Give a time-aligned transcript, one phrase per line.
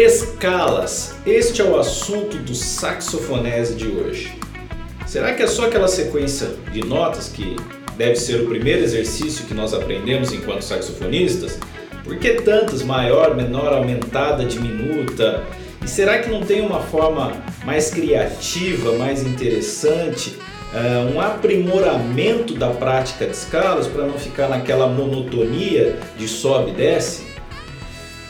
[0.00, 1.14] Escalas.
[1.26, 4.32] Este é o assunto do saxofonese de hoje.
[5.06, 7.54] Será que é só aquela sequência de notas que
[7.98, 11.58] deve ser o primeiro exercício que nós aprendemos enquanto saxofonistas?
[12.02, 12.82] Por que tantas?
[12.82, 15.44] Maior, menor, aumentada, diminuta?
[15.84, 17.34] E será que não tem uma forma
[17.66, 20.38] mais criativa, mais interessante,
[20.72, 26.74] uh, um aprimoramento da prática de escalas para não ficar naquela monotonia de sobe e
[26.74, 27.29] desce?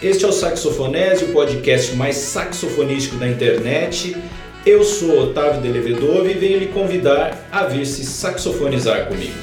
[0.03, 4.17] Este é o Saxofonese, o podcast mais saxofonístico da internet.
[4.65, 9.35] Eu sou Otávio Delevedove e venho lhe convidar a vir se saxofonizar comigo.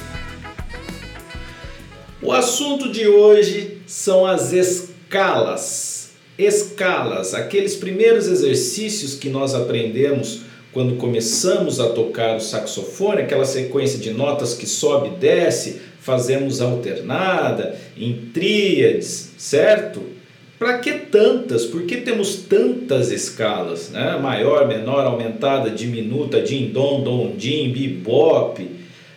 [2.19, 6.13] O assunto de hoje são as escalas.
[6.39, 10.41] Escalas, aqueles primeiros exercícios que nós aprendemos
[10.73, 16.61] quando começamos a tocar o saxofone, aquela sequência de notas que sobe e desce, fazemos
[16.61, 20.16] alternada, em tríades, certo?
[20.57, 21.65] Para que tantas?
[21.65, 23.89] Por que temos tantas escalas?
[23.89, 24.17] Né?
[24.17, 28.67] Maior, menor, aumentada, diminuta, din, dom, dom, din, bebop.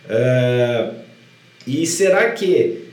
[0.09, 0.91] É...
[1.67, 2.91] E será que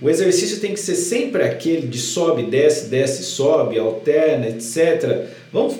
[0.00, 5.26] o exercício tem que ser sempre aquele de sobe, desce, desce, sobe, alterna, etc.
[5.52, 5.76] Vamos,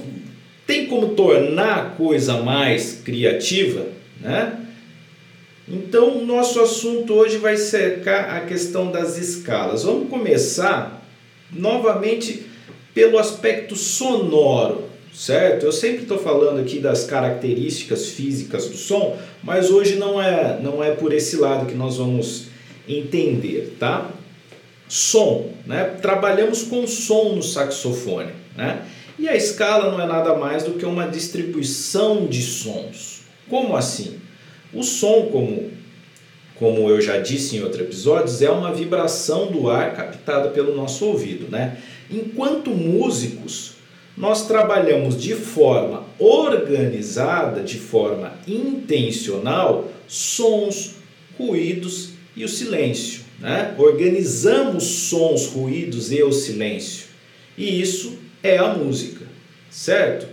[0.66, 3.86] tem como tornar a coisa mais criativa,
[4.20, 4.58] né?
[5.66, 9.84] Então, nosso assunto hoje vai cercar a questão das escalas.
[9.84, 10.99] Vamos começar
[11.52, 12.46] novamente
[12.94, 14.84] pelo aspecto sonoro,
[15.14, 15.64] certo?
[15.64, 20.82] Eu sempre estou falando aqui das características físicas do som, mas hoje não é, não
[20.82, 22.46] é por esse lado que nós vamos
[22.88, 24.10] entender, tá?
[24.88, 25.96] Som, né?
[26.02, 28.84] Trabalhamos com som no saxofone, né?
[29.18, 33.20] E a escala não é nada mais do que uma distribuição de sons.
[33.48, 34.18] Como assim?
[34.72, 35.70] O som, como
[36.60, 41.06] como eu já disse em outros episódios, é uma vibração do ar captada pelo nosso
[41.06, 41.50] ouvido.
[41.50, 41.78] Né?
[42.10, 43.72] Enquanto músicos,
[44.14, 50.96] nós trabalhamos de forma organizada, de forma intencional, sons,
[51.38, 53.22] ruídos e o silêncio.
[53.38, 53.74] Né?
[53.78, 57.06] Organizamos sons, ruídos e o silêncio.
[57.56, 59.24] E isso é a música,
[59.70, 60.24] certo?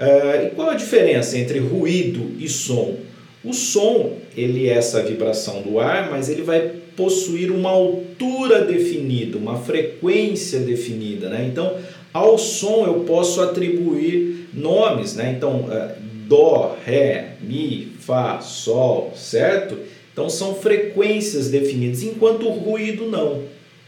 [0.00, 2.98] Uh, e qual a diferença entre ruído e som?
[3.42, 9.38] O som, ele é essa vibração do ar, mas ele vai possuir uma altura definida,
[9.38, 11.48] uma frequência definida, né?
[11.50, 11.78] Então,
[12.12, 15.34] ao som eu posso atribuir nomes, né?
[15.34, 15.92] Então, uh,
[16.26, 19.78] dó, ré, mi, fá, sol, certo?
[20.12, 23.44] Então são frequências definidas, enquanto o ruído não.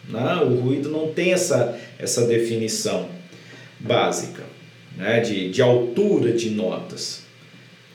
[0.08, 0.34] Né?
[0.42, 3.08] O ruído não tem essa, essa definição
[3.78, 4.42] básica
[4.96, 5.20] né?
[5.20, 7.21] de, de altura de notas.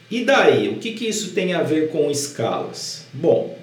[0.09, 3.05] E daí, o que, que isso tem a ver com escalas?
[3.13, 3.57] Bom,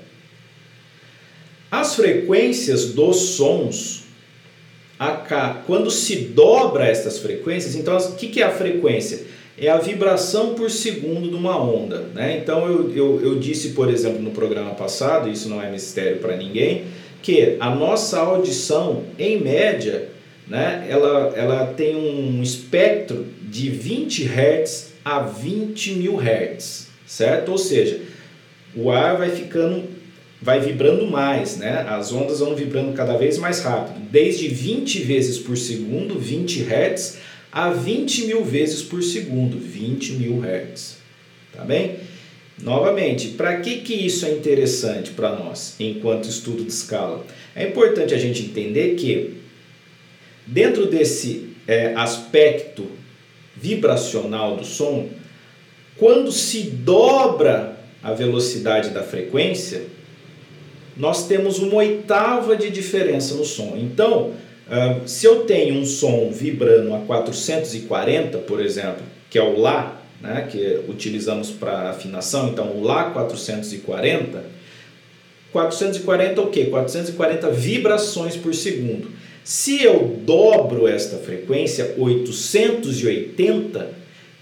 [1.70, 4.04] as frequências dos sons,
[5.66, 9.22] quando se dobra estas frequências, então o que, que é a frequência?
[9.56, 12.08] É a vibração por segundo de uma onda.
[12.14, 12.38] Né?
[12.42, 16.36] Então eu, eu, eu disse, por exemplo, no programa passado, isso não é mistério para
[16.36, 16.84] ninguém,
[17.22, 20.08] que a nossa audição, em média,
[20.46, 27.52] né, ela, ela tem um espectro de 20 Hz a 20 mil Hz, certo?
[27.52, 28.00] Ou seja,
[28.74, 29.84] o ar vai ficando,
[30.40, 31.84] vai vibrando mais, né?
[31.88, 37.18] As ondas vão vibrando cada vez mais rápido, desde 20 vezes por segundo, 20 Hz,
[37.52, 40.96] a 20 mil vezes por segundo, 20 mil Hz,
[41.52, 41.98] tá bem?
[42.62, 47.26] Novamente, para que, que isso é interessante para nós enquanto estudo de escala?
[47.54, 49.34] É importante a gente entender que
[50.46, 52.86] dentro desse é, aspecto
[53.64, 55.08] vibracional do som,
[55.96, 59.86] quando se dobra a velocidade da frequência,
[60.94, 63.72] nós temos uma oitava de diferença no som.
[63.76, 64.32] Então,
[65.06, 70.46] se eu tenho um som vibrando a 440, por exemplo, que é o Lá, né,
[70.50, 74.44] que utilizamos para afinação, então o Lá 440,
[75.50, 76.66] 440 o quê?
[76.66, 79.08] 440 vibrações por segundo.
[79.44, 83.90] Se eu dobro esta frequência, 880,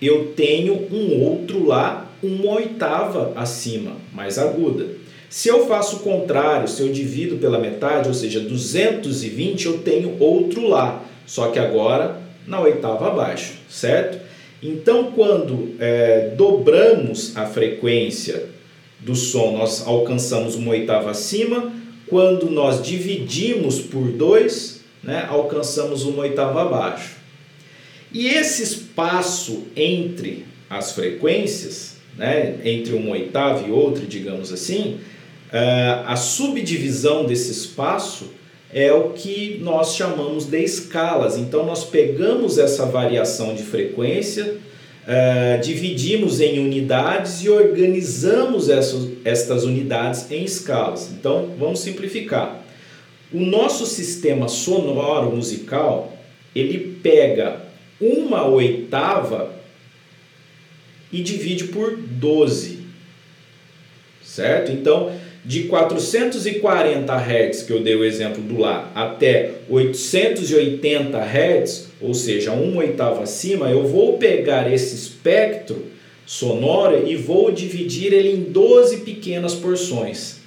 [0.00, 4.86] eu tenho um outro lá, uma oitava acima, mais aguda.
[5.28, 10.16] Se eu faço o contrário, se eu divido pela metade, ou seja, 220, eu tenho
[10.20, 14.20] outro lá, só que agora na oitava abaixo, certo?
[14.62, 18.44] Então, quando é, dobramos a frequência
[19.00, 21.72] do som, nós alcançamos uma oitava acima.
[22.06, 27.16] Quando nós dividimos por dois, né, alcançamos uma oitava abaixo.
[28.12, 35.00] E esse espaço entre as frequências, né, entre uma oitava e outra, digamos assim,
[35.50, 38.30] uh, a subdivisão desse espaço
[38.72, 41.36] é o que nós chamamos de escalas.
[41.36, 44.56] Então, nós pegamos essa variação de frequência,
[45.06, 51.10] uh, dividimos em unidades e organizamos essas, estas unidades em escalas.
[51.10, 52.61] Então, vamos simplificar.
[53.32, 56.16] O nosso sistema sonoro musical
[56.54, 57.62] ele pega
[58.00, 59.54] uma oitava
[61.10, 62.80] e divide por 12,
[64.22, 64.72] certo?
[64.72, 65.12] Então,
[65.44, 72.52] de 440 Hz, que eu dei o exemplo do Lá, até 880 Hz, ou seja,
[72.52, 75.86] uma oitava acima, eu vou pegar esse espectro
[76.24, 80.41] sonoro e vou dividir ele em 12 pequenas porções.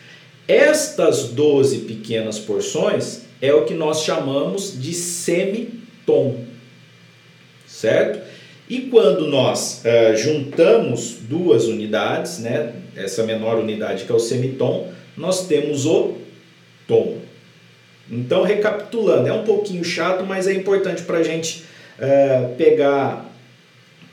[0.47, 6.39] Estas 12 pequenas porções é o que nós chamamos de semitom,
[7.67, 8.23] certo?
[8.69, 14.91] E quando nós uh, juntamos duas unidades, né, essa menor unidade que é o semitom,
[15.17, 16.15] nós temos o
[16.87, 17.17] tom.
[18.09, 21.63] Então, recapitulando, é um pouquinho chato, mas é importante para a gente
[21.99, 23.31] uh, pegar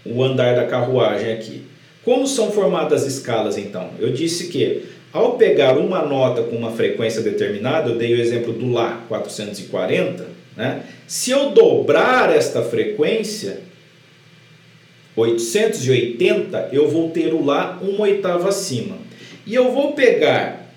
[0.05, 1.67] o andar da carruagem aqui.
[2.02, 3.90] Como são formadas as escalas, então?
[3.99, 4.82] Eu disse que
[5.12, 10.26] ao pegar uma nota com uma frequência determinada, eu dei o exemplo do Lá 440,
[10.56, 10.85] né?
[11.06, 13.61] se eu dobrar esta frequência,
[15.14, 18.97] 880, eu vou ter o Lá uma oitava acima.
[19.47, 20.73] E eu vou pegar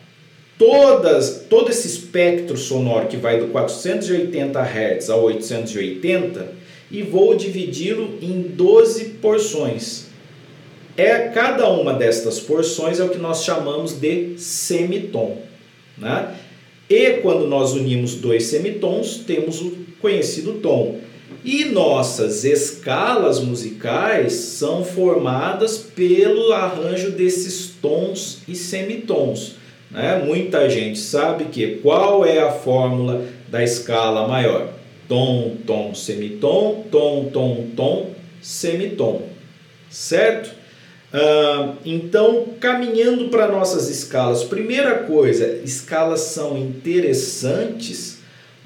[0.57, 8.17] todas, todo esse espectro sonoro que vai do 480 Hz ao 880 e vou dividi-lo
[8.21, 10.04] em 12 porções.
[10.97, 15.37] É cada uma destas porções é o que nós chamamos de semitom,
[15.97, 16.35] né?
[16.89, 20.99] E quando nós unimos dois semitons, temos o conhecido tom.
[21.43, 29.55] E nossas escalas musicais são formadas pelo arranjo desses tons e semitons.
[29.91, 30.23] Né?
[30.25, 34.73] Muita gente sabe que qual é a fórmula da escala maior?
[35.07, 39.23] Tom, tom, semitom, tom, tom, tom, semitom.
[39.89, 40.51] Certo?
[41.85, 48.15] Então, caminhando para nossas escalas, primeira coisa, escalas são interessantes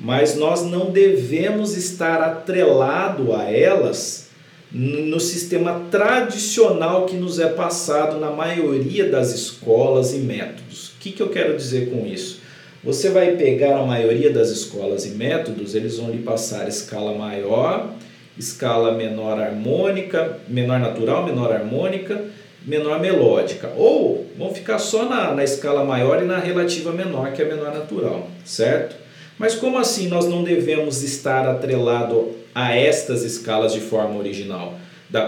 [0.02, 4.30] mas nós não devemos estar atrelado a elas
[4.72, 10.90] no sistema tradicional que nos é passado na maioria das escolas e métodos.
[10.90, 12.40] O que, que eu quero dizer com isso?
[12.84, 17.94] Você vai pegar a maioria das escolas e métodos, eles vão lhe passar escala maior,
[18.38, 22.24] escala menor harmônica, menor natural, menor harmônica,
[22.70, 23.74] menor melódica.
[23.76, 27.48] Ou vão ficar só na, na escala maior e na relativa menor, que é a
[27.48, 28.96] menor natural, certo?
[29.38, 34.76] Mas como assim nós não devemos estar atrelado a estas escalas de forma original,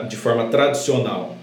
[0.07, 1.35] de forma tradicional?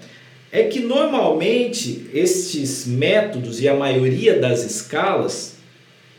[0.52, 5.58] É que normalmente estes métodos e a maioria das escalas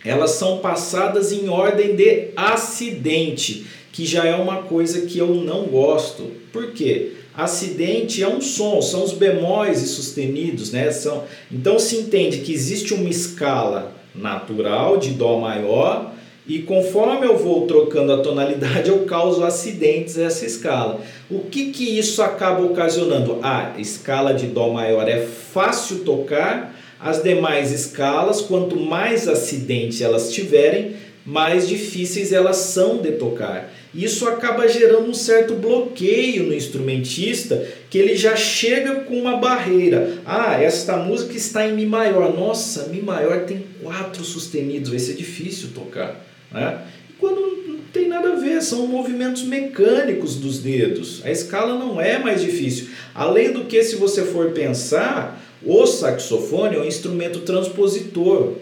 [0.04, 5.64] elas são passadas em ordem de acidente, que já é uma coisa que eu não
[5.64, 6.32] gosto.
[6.54, 7.14] Por quê?
[7.36, 10.92] Acidente é um som, são os bemóis e sustenidos, né?
[10.92, 16.14] São, então se entende que existe uma escala natural de Dó maior
[16.50, 21.00] e conforme eu vou trocando a tonalidade, eu causo acidentes nessa escala.
[21.30, 23.38] O que, que isso acaba ocasionando?
[23.44, 30.34] A escala de Dó maior é fácil tocar, as demais escalas, quanto mais acidente elas
[30.34, 33.72] tiverem, mais difíceis elas são de tocar.
[33.94, 40.20] Isso acaba gerando um certo bloqueio no instrumentista, que ele já chega com uma barreira.
[40.26, 42.36] Ah, esta música está em Mi maior.
[42.38, 46.24] Nossa, Mi maior tem quatro sustenidos, vai ser difícil tocar.
[46.52, 46.82] Né?
[47.18, 51.26] Quando não tem nada a ver, são movimentos mecânicos dos dedos.
[51.26, 52.90] A escala não é mais difícil.
[53.16, 58.54] Além do que, se você for pensar, o saxofone é um instrumento transpositor.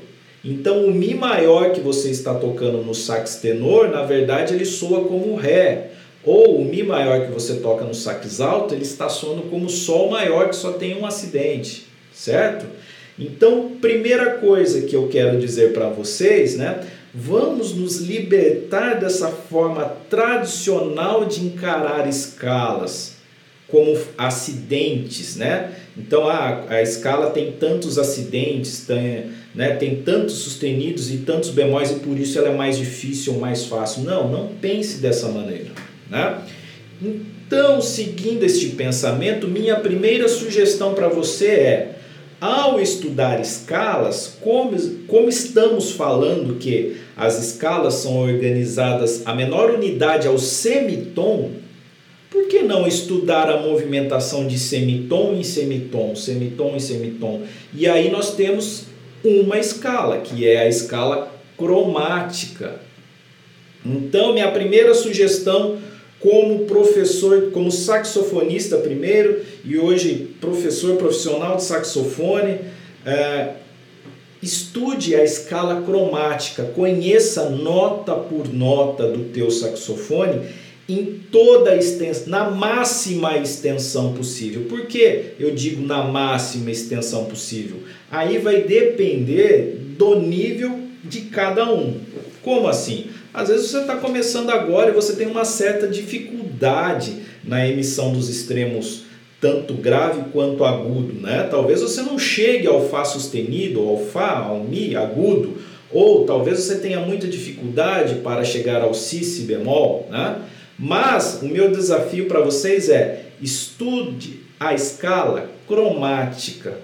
[0.49, 5.03] Então, o Mi maior que você está tocando no sax tenor, na verdade, ele soa
[5.03, 5.89] como Ré.
[6.23, 10.09] Ou o Mi maior que você toca no sax alto, ele está soando como Sol
[10.09, 12.65] maior, que só tem um acidente, certo?
[13.19, 16.79] Então, primeira coisa que eu quero dizer para vocês, né?
[17.13, 23.16] Vamos nos libertar dessa forma tradicional de encarar escalas
[23.67, 25.73] como acidentes, né?
[25.97, 31.91] Então a, a escala tem tantos acidentes, tem, né, tem tantos sustenidos e tantos bemóis
[31.91, 34.03] e por isso ela é mais difícil ou mais fácil.
[34.03, 35.71] Não, não pense dessa maneira,
[36.09, 36.41] né?
[37.01, 41.95] Então, seguindo este pensamento, minha primeira sugestão para você é
[42.39, 50.27] ao estudar escalas, como, como estamos falando que as escalas são organizadas, a menor unidade
[50.27, 51.51] é o semitom,
[52.29, 57.41] por que não estudar a movimentação de semitom em semitom, semitom em semitom?
[57.73, 58.85] E aí nós temos
[59.23, 62.79] uma escala, que é a escala cromática,
[63.85, 65.77] Então, minha primeira sugestão
[66.19, 72.59] como professor, como saxofonista primeiro e hoje professor profissional de saxofone,
[73.05, 73.53] é,
[74.41, 80.41] estude a escala cromática, conheça nota por nota do teu saxofone
[80.87, 84.63] em toda a extensão, na máxima extensão possível.
[84.69, 87.77] Por que eu digo na máxima extensão possível?
[88.09, 91.99] Aí vai depender do nível de cada um.
[92.41, 93.07] Como assim?
[93.33, 98.29] Às vezes você está começando agora e você tem uma certa dificuldade na emissão dos
[98.29, 99.03] extremos
[99.39, 101.47] tanto grave quanto agudo, né?
[101.49, 105.57] Talvez você não chegue ao Fá sustenido, ao Fá, ao Mi agudo,
[105.91, 110.37] ou talvez você tenha muita dificuldade para chegar ao Si, Si bemol, né?
[110.77, 116.77] Mas o meu desafio para vocês é estude a escala cromática,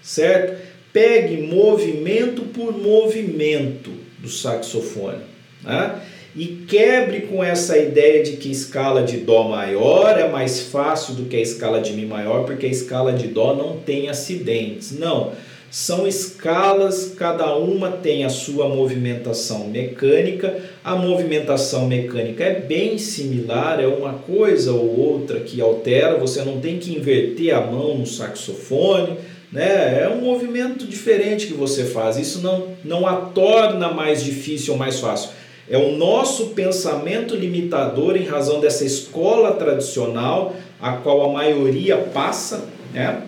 [0.00, 0.60] certo?
[0.92, 5.22] Pegue movimento por movimento do saxofone.
[5.62, 6.00] Né?
[6.34, 11.24] E quebre com essa ideia de que escala de Dó maior é mais fácil do
[11.24, 14.98] que a escala de Mi maior, porque a escala de Dó não tem acidentes.
[14.98, 15.32] Não,
[15.72, 20.54] são escalas, cada uma tem a sua movimentação mecânica.
[20.84, 26.60] A movimentação mecânica é bem similar, é uma coisa ou outra que altera, você não
[26.60, 29.16] tem que inverter a mão no saxofone.
[29.50, 30.02] Né?
[30.02, 32.18] É um movimento diferente que você faz.
[32.18, 35.30] Isso não, não a torna mais difícil ou mais fácil
[35.70, 42.68] é o nosso pensamento limitador em razão dessa escola tradicional, a qual a maioria passa,
[42.92, 43.22] né?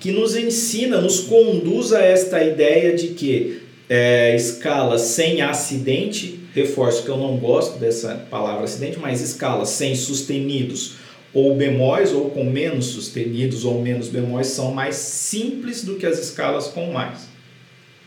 [0.00, 7.04] Que nos ensina, nos conduz a esta ideia de que é, escala sem acidente, reforço
[7.04, 10.94] que eu não gosto dessa palavra acidente, mas escala sem sustenidos
[11.32, 16.18] ou bemóis, ou com menos sustenidos ou menos bemóis, são mais simples do que as
[16.18, 17.28] escalas com mais.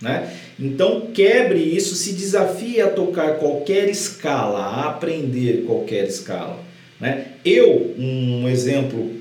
[0.02, 0.36] Né?
[0.60, 6.60] Então quebre isso, se desafie a tocar qualquer escala, a aprender qualquer escala.
[7.00, 7.28] Né?
[7.46, 9.12] Eu, um exemplo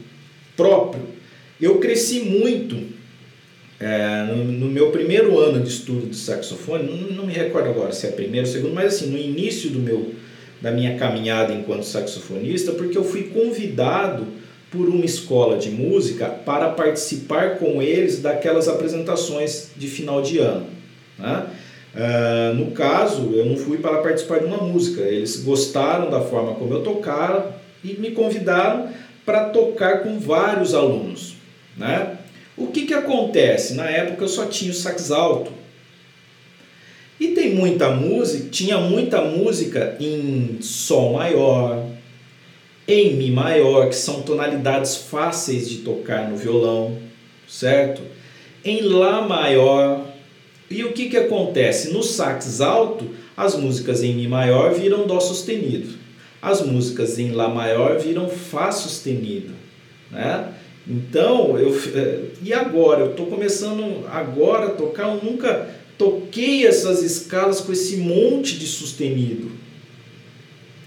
[0.57, 1.03] próprio,
[1.65, 2.77] eu cresci muito
[3.81, 7.93] é, no, no, meu primeiro ano de estudo de saxofone, não, não, me recordo agora
[7.93, 10.15] se é primeiro ou segundo, mas assim, no início do meu,
[10.61, 14.27] da minha caminhada enquanto saxofonista, porque eu fui convidado
[14.71, 20.67] por uma escola de música para participar com eles daquelas apresentações de final de ano.
[21.19, 21.47] Né?
[21.95, 26.55] Uh, no caso, eu não fui para participar de uma música, eles gostaram da forma
[26.55, 28.91] como eu tocava e me convidaram
[29.25, 31.40] para tocar com vários alunos.
[31.77, 32.19] Né?
[32.57, 33.75] O que, que acontece?
[33.75, 35.53] Na época eu só tinha o sax alto.
[37.19, 41.87] E tem muita música, tinha muita música em Sol maior,
[42.89, 46.97] em Mi maior, que são tonalidades fáceis de tocar no violão,
[47.47, 48.01] certo?
[48.65, 50.07] Em Lá maior.
[50.71, 51.93] E o que, que acontece?
[51.93, 55.99] No sax alto, as músicas em Mi maior viram Dó sustenido.
[56.41, 59.53] As músicas em Lá maior viram Fá sustenido.
[60.11, 60.55] Né?
[60.91, 63.03] Então, eu, eh, e agora?
[63.03, 68.67] Eu estou começando agora a tocar, eu nunca toquei essas escalas com esse monte de
[68.67, 69.53] sustenido.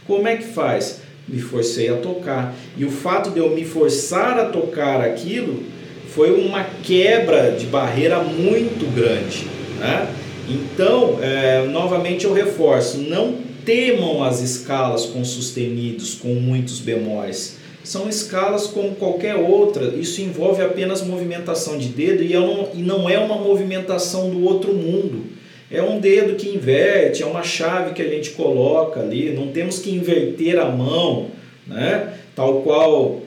[0.05, 1.01] Como é que faz?
[1.27, 2.55] me forcei a tocar.
[2.77, 5.63] E o fato de eu me forçar a tocar aquilo
[6.09, 9.47] foi uma quebra de barreira muito grande.
[9.79, 10.13] Né?
[10.49, 17.57] Então, é, novamente eu reforço: não temam as escalas com sustenidos, com muitos bemóis.
[17.83, 23.09] São escalas como qualquer outra, isso envolve apenas movimentação de dedo e, não, e não
[23.09, 25.25] é uma movimentação do outro mundo.
[25.69, 29.79] É um dedo que inverte, é uma chave que a gente coloca ali, não temos
[29.79, 31.31] que inverter a mão,
[31.67, 32.13] né?
[32.35, 33.21] Tal qual,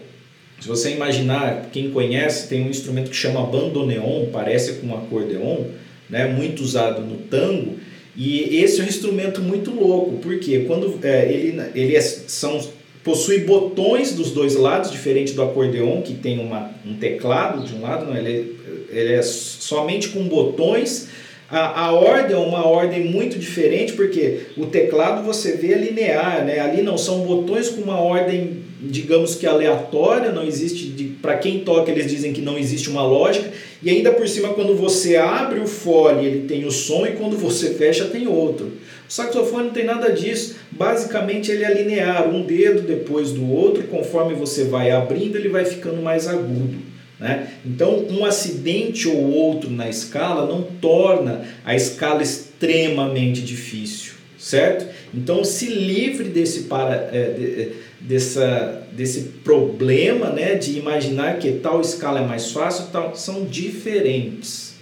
[0.61, 5.65] se você imaginar, quem conhece, tem um instrumento que chama bandoneon, parece com um acordeon,
[6.09, 6.29] né?
[6.29, 7.75] Muito usado no tango,
[8.17, 12.59] e esse é um instrumento muito louco, porque quando é, ele, ele é, são,
[13.07, 17.83] possui botões dos dois lados, diferente do acordeon, que tem uma, um teclado de um
[17.83, 18.57] lado, não, ele,
[18.91, 21.09] é, ele é somente com botões
[21.49, 26.59] a, a ordem é uma ordem muito diferente, porque o teclado você vê linear, né?
[26.59, 31.91] ali não são botões com uma ordem, digamos que aleatória, não existe, para quem toca
[31.91, 33.49] eles dizem que não existe uma lógica,
[33.81, 37.37] e ainda por cima quando você abre o fole ele tem o som e quando
[37.37, 38.73] você fecha tem outro.
[39.09, 43.85] O saxofone não tem nada disso, basicamente ele é linear, um dedo depois do outro,
[43.85, 46.79] conforme você vai abrindo ele vai ficando mais agudo.
[47.19, 47.49] Né?
[47.65, 54.87] Então, um acidente ou outro na escala não torna a escala extremamente difícil, certo?
[55.15, 61.53] Então, se livre desse, para, é, de, é, dessa, desse problema né, de imaginar que
[61.53, 64.75] tal escala é mais fácil, tal, são diferentes.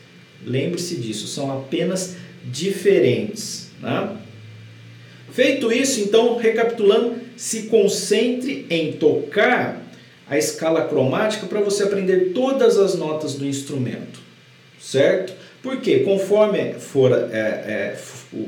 [0.45, 3.64] Lembre-se disso, são apenas diferentes.
[3.85, 4.17] Né?
[5.31, 9.83] Feito isso, então, recapitulando, se concentre em tocar
[10.29, 14.21] a escala cromática para você aprender todas as notas do instrumento,
[14.81, 15.35] certo?
[15.63, 17.97] Porque conforme for é, é,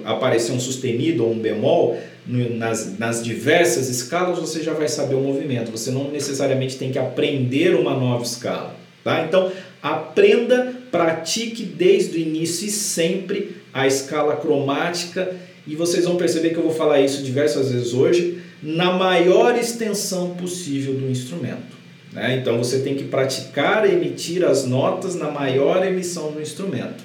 [0.05, 5.21] aparecer um sustenido ou um bemol, nas, nas diversas escalas você já vai saber o
[5.21, 8.75] movimento, você não necessariamente tem que aprender uma nova escala.
[9.03, 9.25] Tá?
[9.25, 9.53] Então,
[9.83, 15.35] aprenda, pratique desde o início e sempre a escala cromática
[15.67, 20.35] e vocês vão perceber que eu vou falar isso diversas vezes hoje, na maior extensão
[20.35, 21.77] possível do instrumento.
[22.13, 22.39] Né?
[22.41, 27.03] Então você tem que praticar emitir as notas na maior emissão do instrumento,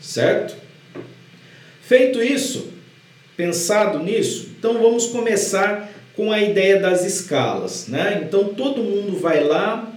[0.00, 0.54] certo?
[1.80, 2.68] Feito isso,
[3.36, 7.88] pensado nisso, então vamos começar com a ideia das escalas.
[7.88, 8.22] Né?
[8.24, 9.90] Então todo mundo vai lá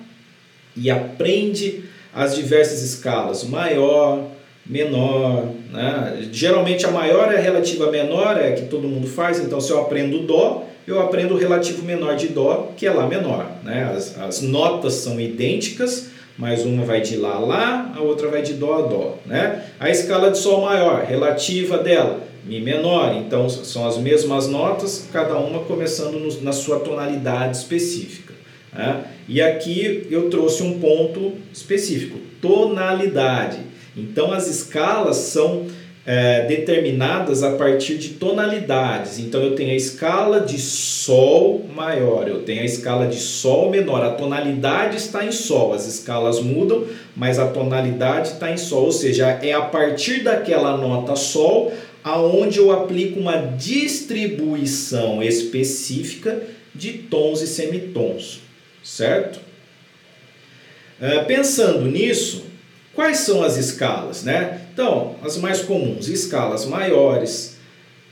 [0.76, 4.32] e aprende as diversas escalas, maior,
[4.66, 6.28] menor, né?
[6.32, 9.72] Geralmente a maior é relativa a menor, é a que todo mundo faz, então se
[9.72, 13.50] eu aprendo Dó, eu aprendo o relativo menor de Dó, que é Lá menor.
[13.64, 13.92] Né?
[13.96, 18.42] As, as notas são idênticas, mas uma vai de Lá a Lá, a outra vai
[18.42, 19.18] de Dó a Dó.
[19.26, 19.64] Né?
[19.80, 25.36] A escala de Sol maior, relativa dela, Mi menor, então são as mesmas notas, cada
[25.36, 28.36] uma começando no, na sua tonalidade específica.
[28.72, 29.04] Né?
[29.28, 33.58] E aqui eu trouxe um ponto específico, tonalidade.
[33.96, 35.68] Então as escalas são
[36.06, 39.18] é, determinadas a partir de tonalidades.
[39.18, 44.04] Então eu tenho a escala de Sol maior, eu tenho a escala de Sol menor.
[44.04, 46.86] A tonalidade está em Sol, as escalas mudam,
[47.16, 48.86] mas a tonalidade está em Sol.
[48.86, 51.74] Ou seja, é a partir daquela nota Sol
[52.04, 56.40] aonde eu aplico uma distribuição específica
[56.74, 58.42] de tons e semitons,
[58.84, 59.40] certo?
[61.02, 62.46] É, pensando nisso,
[62.96, 64.62] Quais são as escalas, né?
[64.74, 67.58] Então, as mais comuns, escalas maiores,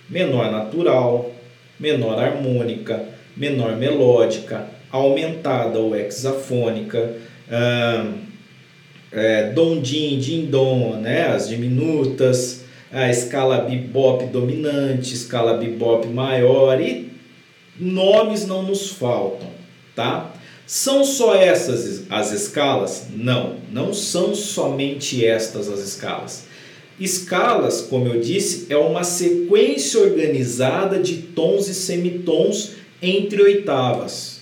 [0.10, 1.32] menor natural,
[1.80, 7.16] menor harmônica, menor melódica, aumentada ou hexafônica,
[7.50, 8.14] hum,
[9.12, 11.28] é, dom din, din dom, né?
[11.28, 17.10] As diminutas, a escala bebop dominante, escala bebop maior e
[17.80, 19.48] nomes não nos faltam,
[19.96, 20.33] tá?
[20.66, 23.08] São só essas as escalas?
[23.16, 26.46] Não, não são somente estas as escalas.
[27.00, 34.42] Escalas, como eu disse, é uma sequência organizada de tons e semitons entre oitavas.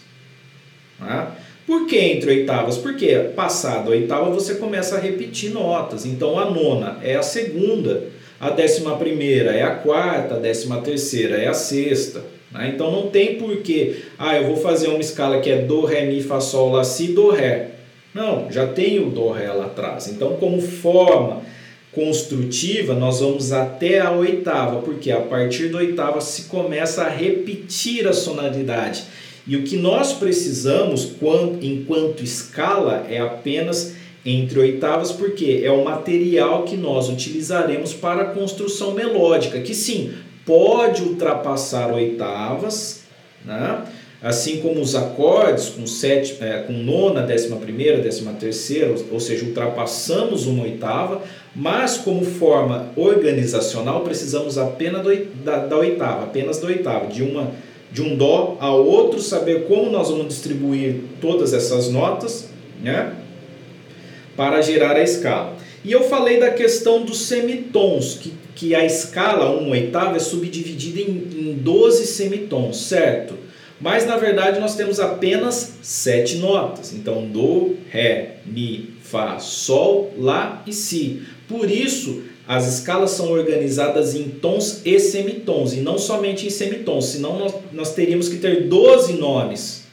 [0.99, 1.37] Tá?
[1.65, 2.77] Por que entre oitavas?
[2.77, 6.05] Porque passado a oitava você começa a repetir notas.
[6.05, 11.37] Então a nona é a segunda, a décima primeira é a quarta, a décima terceira
[11.37, 12.21] é a sexta.
[12.51, 12.71] Né?
[12.73, 16.21] Então não tem porquê, ah, eu vou fazer uma escala que é Do, Ré, Mi,
[16.21, 17.69] Fá, Sol, Lá, Si, Do, Ré.
[18.13, 20.07] Não, já tem o Do, Ré lá atrás.
[20.07, 21.41] Então, como forma
[21.91, 28.07] construtiva, nós vamos até a oitava, porque a partir da oitava se começa a repetir
[28.07, 29.03] a sonoridade.
[29.45, 31.13] E o que nós precisamos
[31.61, 38.25] enquanto escala é apenas entre oitavas, porque é o material que nós utilizaremos para a
[38.25, 40.13] construção melódica, que sim,
[40.45, 43.03] pode ultrapassar oitavas,
[43.45, 43.83] né?
[44.21, 49.45] assim como os acordes com, sete, é, com nona, décima primeira, décima terceira, ou seja,
[49.45, 51.23] ultrapassamos uma oitava,
[51.55, 57.51] mas como forma organizacional precisamos apenas do, da, da oitava, apenas da oitava, de uma
[57.91, 62.47] de um dó a outro, saber como nós vamos distribuir todas essas notas,
[62.81, 63.13] né,
[64.35, 65.57] para gerar a escala.
[65.83, 71.01] E eu falei da questão dos semitons, que, que a escala 1 oitava é subdividida
[71.01, 73.35] em, em 12 semitons, certo?
[73.79, 76.93] Mas na verdade nós temos apenas sete notas.
[76.93, 81.23] Então, Do, Ré, Mi, Fá, Sol, Lá e Si.
[81.47, 87.05] Por isso, as escalas são organizadas em tons e semitons, e não somente em semitons,
[87.05, 89.87] senão nós, nós teríamos que ter 12 nomes.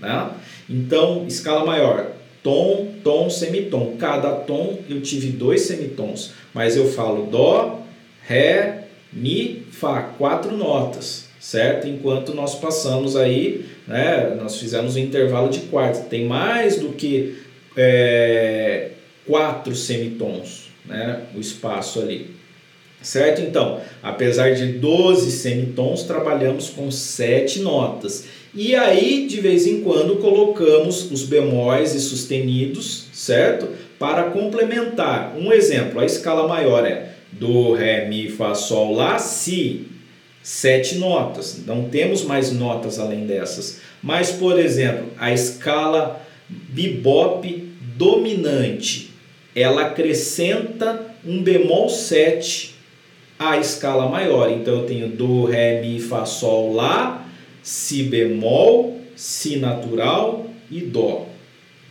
[0.00, 0.30] Né?
[0.68, 3.96] Então, escala maior, tom, tom, semitom.
[3.98, 7.83] Cada tom eu tive dois semitons, mas eu falo dó,
[8.26, 11.86] ré, mi, fá, quatro notas, certo?
[11.86, 17.38] Enquanto nós passamos aí, né, nós fizemos um intervalo de quarta, tem mais do que
[17.76, 18.90] é,
[19.26, 22.34] quatro semitons, né, o espaço ali.
[23.02, 23.42] Certo?
[23.42, 28.24] Então, apesar de 12 semitons, trabalhamos com sete notas.
[28.54, 33.68] E aí, de vez em quando, colocamos os bemóis e sustenidos, certo?
[33.98, 35.36] Para complementar.
[35.36, 39.86] Um exemplo, a escala maior é Do, Ré, Mi, Fá, Sol, Lá, Si.
[40.42, 41.64] Sete notas.
[41.66, 43.80] Não temos mais notas além dessas.
[44.02, 49.10] Mas, por exemplo, a escala bebop dominante,
[49.54, 52.74] ela acrescenta um bemol 7
[53.38, 54.50] a escala maior.
[54.50, 57.26] Então eu tenho Do, Ré, Mi, Fá, Sol, Lá,
[57.62, 61.26] Si bemol, Si natural e Dó,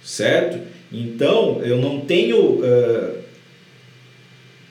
[0.03, 0.59] certo?
[0.91, 3.22] Então eu não tenho uh,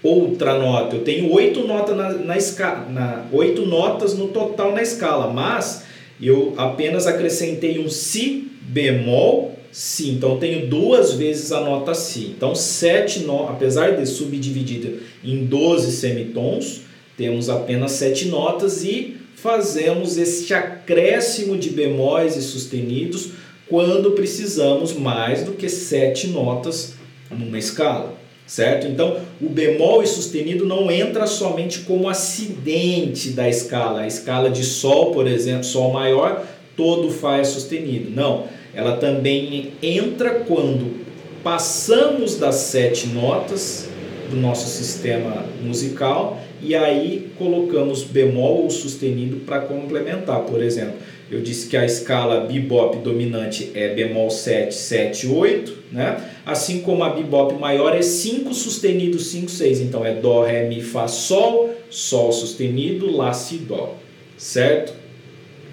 [0.02, 4.82] outra nota, eu tenho oito notas na, na escala, na, oito notas no total na
[4.82, 5.84] escala, mas
[6.20, 10.10] eu apenas acrescentei um Si bemol Si.
[10.10, 12.34] Então, eu tenho duas vezes a nota Si.
[12.36, 13.48] Então, sete no...
[13.48, 16.82] apesar de subdividido em 12 semitons,
[17.16, 23.30] temos apenas sete notas e fazemos este acréscimo de bemóis e sustenidos
[23.68, 26.94] quando precisamos mais do que sete notas
[27.30, 28.14] numa escala,
[28.52, 28.86] certo?
[28.86, 34.02] Então, o bemol e sustenido não entra somente como acidente da escala.
[34.02, 36.44] A escala de sol, por exemplo, sol maior,
[36.76, 38.10] todo fá é sustenido.
[38.14, 41.00] Não, ela também entra quando
[41.42, 43.88] passamos das sete notas
[44.30, 50.40] do nosso sistema musical e aí colocamos bemol ou sustenido para complementar.
[50.40, 50.96] Por exemplo,
[51.32, 56.30] eu disse que a escala bebop dominante é bemol 7, 7, 8, né?
[56.44, 59.80] Assim como a bebop maior é 5 sustenido, 5, 6.
[59.80, 63.96] Então é dó, ré, mi, fá, sol, sol sustenido, lá, si, dó,
[64.36, 64.92] certo?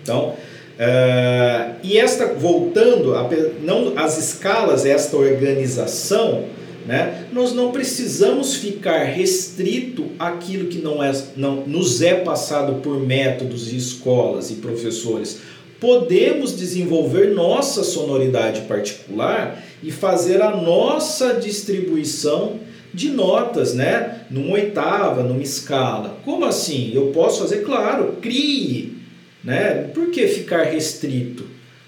[0.01, 0.33] Então,
[0.79, 3.13] Uh, e esta, voltando,
[3.61, 6.45] não as escalas, esta organização,
[6.89, 12.99] né, nós não precisamos ficar restrito àquilo que não, é, não nos é passado por
[12.99, 15.39] métodos e escolas e professores.
[15.79, 22.59] Podemos desenvolver nossa sonoridade particular e fazer a nossa distribuição
[22.91, 24.21] de notas, né?
[24.31, 26.17] Numa oitava, numa escala.
[26.25, 26.91] Como assim?
[26.91, 27.57] Eu posso fazer?
[27.57, 28.97] Claro, crie
[29.43, 29.89] né?
[29.93, 31.45] Por que ficar restrito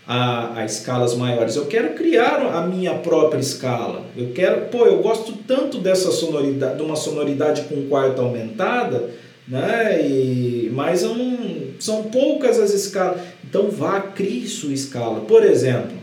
[0.08, 1.56] a, a escalas maiores?
[1.56, 4.06] Eu quero criar a minha própria escala.
[4.16, 9.10] Eu quero, pô, eu gosto tanto dessa sonoridade, de uma sonoridade com quarta aumentada,
[9.48, 10.02] né?
[10.02, 11.40] E, mas eu não,
[11.80, 13.22] são poucas as escalas.
[13.44, 15.22] Então vá, crie sua escala.
[15.22, 15.98] Por exemplo,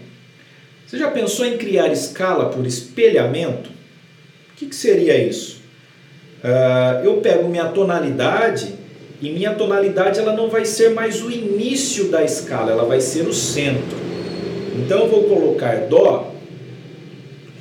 [0.86, 3.70] você já pensou em criar escala por espelhamento?
[4.52, 5.58] O que, que seria isso?
[6.42, 8.77] Uh, eu pego minha tonalidade
[9.20, 13.26] e minha tonalidade ela não vai ser mais o início da escala, ela vai ser
[13.26, 13.96] o centro.
[14.76, 16.32] Então eu vou colocar Dó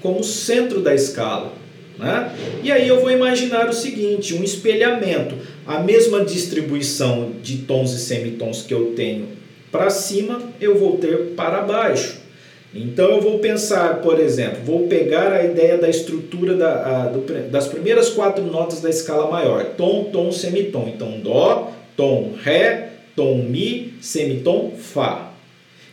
[0.02, 1.54] como centro da escala.
[1.98, 2.32] Né?
[2.64, 5.36] E aí eu vou imaginar o seguinte, um espelhamento.
[5.66, 9.30] A mesma distribuição de tons e semitons que eu tenho
[9.72, 12.27] para cima, eu vou ter para baixo.
[12.74, 17.22] Então eu vou pensar, por exemplo, vou pegar a ideia da estrutura da, a, do,
[17.50, 20.92] das primeiras quatro notas da escala maior: tom, tom, semitom.
[20.94, 25.32] Então dó, tom, ré, tom, mi, semitom, fá.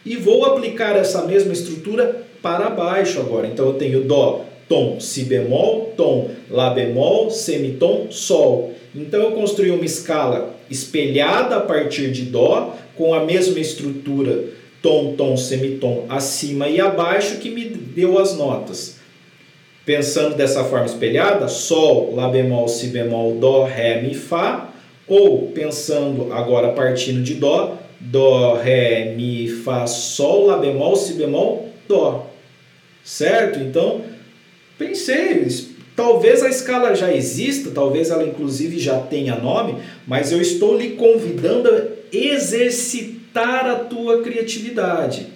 [0.04, 3.46] E vou aplicar essa mesma estrutura para baixo agora.
[3.46, 8.74] Então eu tenho dó, tom, si bemol, tom, lá bemol, semitom, sol.
[8.94, 14.44] Então eu construí uma escala espelhada a partir de dó com a mesma estrutura
[14.84, 18.96] tom, tom, semitom acima e abaixo que me deu as notas.
[19.86, 24.70] Pensando dessa forma espelhada, Sol, Lá bemol, Si bemol, Dó, Ré, Mi, Fá.
[25.08, 31.70] Ou pensando agora partindo de Dó, Dó, Ré, Mi, Fá, Sol, Lá bemol, Si bemol,
[31.88, 32.30] Dó.
[33.02, 33.60] Certo?
[33.60, 34.02] Então,
[34.78, 35.46] pensei,
[35.96, 40.90] talvez a escala já exista, talvez ela inclusive já tenha nome, mas eu estou lhe
[40.90, 45.26] convidando a exercitar aumentar a tua criatividade.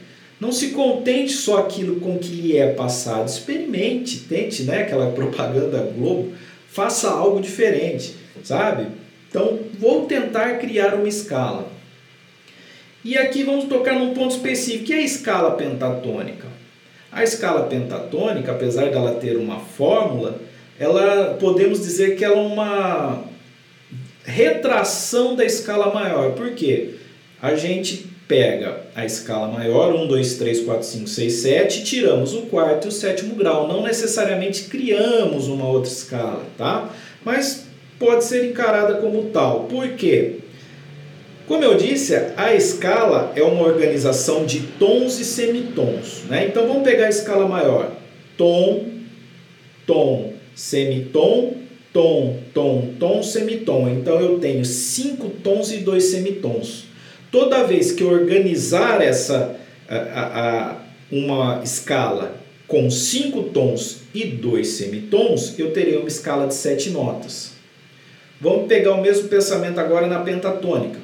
[0.41, 3.29] Não se contente só aquilo com que lhe é passado.
[3.29, 4.83] Experimente, tente, né?
[4.83, 6.33] Aquela propaganda Globo.
[6.71, 8.87] Faça algo diferente, sabe?
[9.29, 11.69] Então, vou tentar criar uma escala.
[13.05, 16.47] E aqui vamos tocar num ponto específico, que é a escala pentatônica.
[17.11, 20.41] A escala pentatônica, apesar dela ter uma fórmula,
[20.79, 23.25] ela podemos dizer que ela é uma
[24.25, 26.33] retração da escala maior.
[26.33, 26.98] Por quê?
[27.41, 32.43] A gente pega a escala maior, 1, 2, 3, 4, 5, 6, 7, tiramos o
[32.43, 33.67] quarto e o sétimo grau.
[33.67, 36.91] Não necessariamente criamos uma outra escala, tá?
[37.25, 37.67] Mas
[37.99, 39.65] pode ser encarada como tal.
[39.65, 40.37] Por quê?
[41.47, 46.25] Como eu disse, a escala é uma organização de tons e semitons.
[46.29, 46.47] Né?
[46.47, 47.93] Então vamos pegar a escala maior:
[48.37, 48.85] tom,
[49.87, 51.55] tom, semitom,
[51.91, 53.89] tom, tom, tom, semitom.
[53.89, 56.88] Então eu tenho cinco tons e dois semitons.
[57.31, 59.57] Toda vez que eu organizar essa
[59.89, 60.77] a, a, a,
[61.11, 67.53] uma escala com cinco tons e dois semitons, eu terei uma escala de sete notas.
[68.41, 70.99] Vamos pegar o mesmo pensamento agora na pentatônica.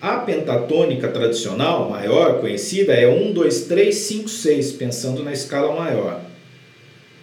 [0.00, 6.20] A pentatônica tradicional, maior, conhecida, é 1, 2, 3, 5, 6, pensando na escala maior.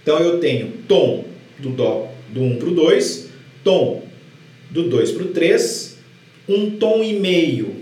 [0.02, 1.26] Então eu tenho tom
[1.60, 3.30] do Dó do 1 para o 2,
[3.64, 4.04] tom
[4.70, 5.91] do 2 para o 3,
[6.54, 7.76] um tom e meio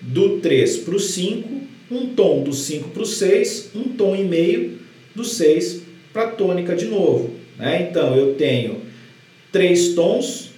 [0.00, 1.48] do 3 para o 5,
[1.90, 4.78] um tom do 5 para o 6, um tom e meio
[5.14, 7.34] do 6 para a tônica de novo.
[7.58, 7.88] Né?
[7.88, 8.80] Então eu tenho
[9.50, 10.50] três tons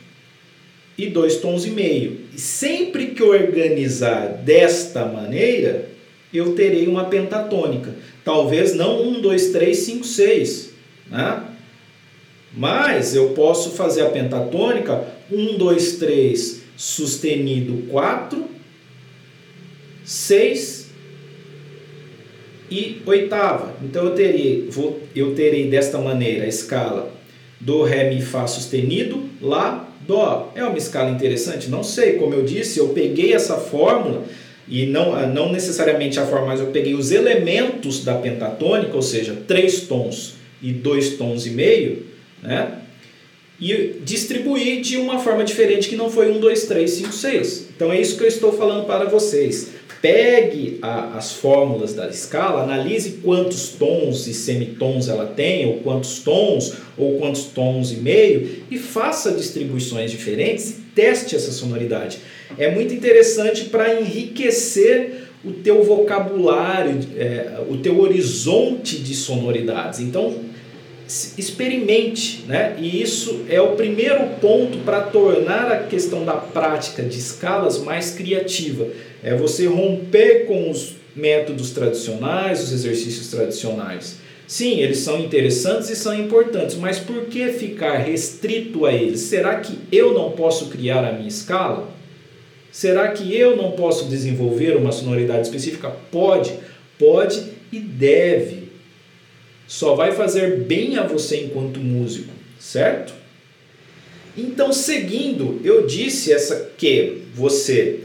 [0.96, 2.20] e dois tons e meio.
[2.34, 5.88] E sempre que organizar desta maneira,
[6.32, 7.94] eu terei uma pentatônica.
[8.24, 10.70] Talvez não 1, 2, 3, 5, 6.
[11.10, 11.44] Né?
[12.56, 18.44] Mas eu posso fazer a pentatônica 1, 2, 3, sustenido 4,
[20.04, 20.90] 6
[22.70, 23.74] e oitava.
[23.82, 27.12] Então eu terei, vou, eu terei desta maneira a escala
[27.60, 30.52] do Ré, Mi, Fá sustenido, Lá, Dó.
[30.54, 31.68] É uma escala interessante?
[31.68, 32.14] Não sei.
[32.14, 34.24] Como eu disse, eu peguei essa fórmula
[34.68, 39.36] e não, não necessariamente a forma, mas eu peguei os elementos da pentatônica, ou seja,
[39.46, 42.02] três tons e dois tons e meio,
[42.44, 42.78] né?
[43.60, 47.68] E distribuí de uma forma diferente que não foi um, dois, três, cinco, seis.
[47.74, 49.70] Então é isso que eu estou falando para vocês.
[50.02, 56.18] Pegue a, as fórmulas da escala, analise quantos tons e semitons ela tem, ou quantos
[56.18, 62.18] tons, ou quantos tons e meio, e faça distribuições diferentes e teste essa sonoridade.
[62.58, 70.00] É muito interessante para enriquecer o teu vocabulário, é, o teu horizonte de sonoridades.
[70.00, 70.34] Então,
[71.06, 72.76] experimente, né?
[72.78, 78.12] E isso é o primeiro ponto para tornar a questão da prática de escalas mais
[78.12, 78.88] criativa.
[79.22, 84.16] É você romper com os métodos tradicionais, os exercícios tradicionais.
[84.46, 89.20] Sim, eles são interessantes e são importantes, mas por que ficar restrito a eles?
[89.20, 91.88] Será que eu não posso criar a minha escala?
[92.70, 95.90] Será que eu não posso desenvolver uma sonoridade específica?
[96.10, 96.52] Pode,
[96.98, 98.63] pode e deve
[99.66, 103.14] só vai fazer bem a você enquanto músico, certo?
[104.36, 108.00] Então, seguindo, eu disse essa que você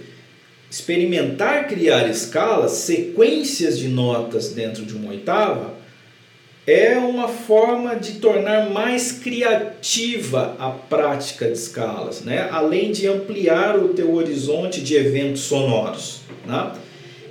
[0.70, 5.80] experimentar criar escalas, sequências de notas dentro de uma oitava,
[6.68, 12.48] é uma forma de tornar mais criativa a prática de escalas, né?
[12.52, 16.20] além de ampliar o teu horizonte de eventos sonoros.
[16.46, 16.74] Né?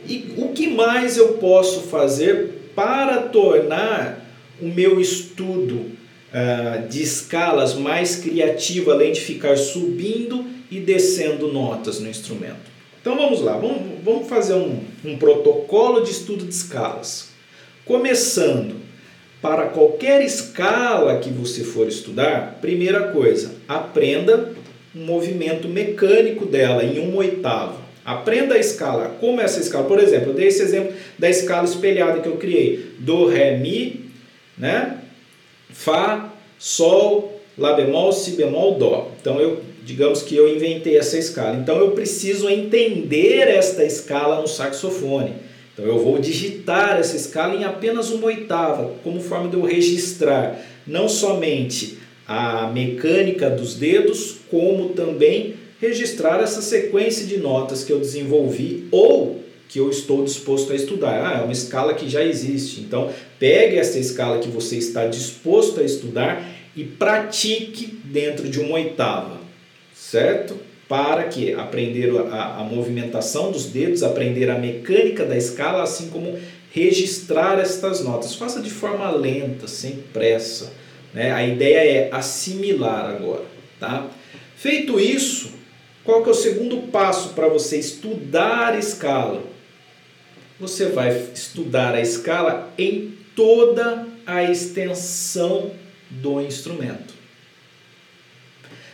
[0.08, 4.24] E o que mais eu posso fazer para tornar
[4.62, 11.98] o meu estudo uh, de escalas mais criativo, além de ficar subindo e descendo notas
[11.98, 12.70] no instrumento.
[13.00, 17.30] Então vamos lá, vamos, vamos fazer um, um protocolo de estudo de escalas.
[17.84, 18.76] Começando,
[19.42, 24.52] para qualquer escala que você for estudar, primeira coisa, aprenda
[24.94, 27.87] um movimento mecânico dela em uma oitava.
[28.08, 29.18] Aprenda a escala.
[29.20, 29.84] Como é essa escala?
[29.84, 32.92] Por exemplo, eu dei esse exemplo da escala espelhada que eu criei.
[32.98, 34.06] Do, Ré, Mi,
[34.56, 34.96] né?
[35.68, 39.10] Fá, Sol, Lá bemol, Si bemol, Dó.
[39.20, 41.56] Então eu, digamos que eu inventei essa escala.
[41.56, 45.34] Então eu preciso entender esta escala no saxofone.
[45.74, 50.58] Então eu vou digitar essa escala em apenas uma oitava, como forma de eu registrar
[50.86, 57.98] não somente a mecânica dos dedos, como também registrar essa sequência de notas que eu
[57.98, 61.24] desenvolvi ou que eu estou disposto a estudar.
[61.24, 62.80] Ah, é uma escala que já existe.
[62.80, 66.42] Então, pegue essa escala que você está disposto a estudar
[66.74, 69.38] e pratique dentro de uma oitava,
[69.94, 70.56] certo?
[70.88, 76.38] Para que aprender a, a movimentação dos dedos, aprender a mecânica da escala, assim como
[76.72, 78.34] registrar estas notas.
[78.34, 80.72] Faça de forma lenta, sem pressa.
[81.12, 81.30] Né?
[81.30, 83.44] A ideia é assimilar agora,
[83.78, 84.08] tá?
[84.56, 85.52] Feito isso,
[86.08, 89.42] qual que é o segundo passo para você estudar escala?
[90.58, 95.70] Você vai estudar a escala em toda a extensão
[96.08, 97.12] do instrumento.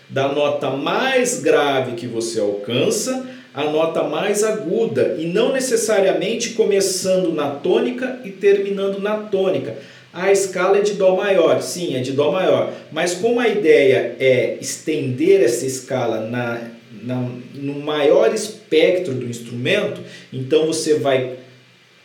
[0.09, 3.25] Da nota mais grave que você alcança
[3.55, 9.77] à nota mais aguda e não necessariamente começando na tônica e terminando na tônica.
[10.13, 14.17] A escala é de Dó maior, sim, é de Dó maior, mas como a ideia
[14.19, 16.75] é estender essa escala na
[17.05, 20.01] na, no maior espectro do instrumento,
[20.33, 21.37] então você vai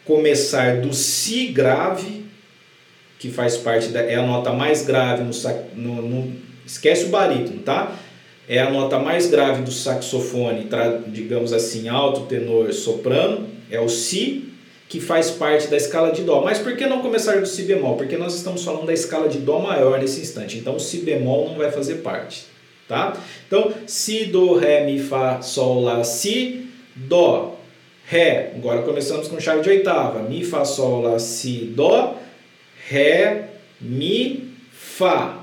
[0.06, 2.26] começar do Si grave,
[3.18, 4.02] que faz parte da.
[4.02, 5.32] é a nota mais grave no,
[5.76, 6.34] no, no
[6.66, 7.96] esquece o barítono, tá?
[8.48, 10.68] É a nota mais grave do saxofone,
[11.08, 14.50] digamos assim, alto, tenor, soprano, é o Si,
[14.88, 16.42] que faz parte da escala de Dó.
[16.44, 17.96] Mas por que não começar do Si bemol?
[17.96, 21.50] Porque nós estamos falando da escala de Dó maior nesse instante, então o Si bemol
[21.50, 22.48] não vai fazer parte
[22.90, 23.14] tá?
[23.48, 27.56] Então, si, do, ré, mi, fá, sol, lá, si, dó,
[28.06, 28.52] ré.
[28.56, 30.24] Agora começamos com chave de oitava.
[30.24, 32.18] Mi, fá, sol, lá, si, dó,
[32.90, 33.50] ré,
[33.80, 35.38] mi, fá.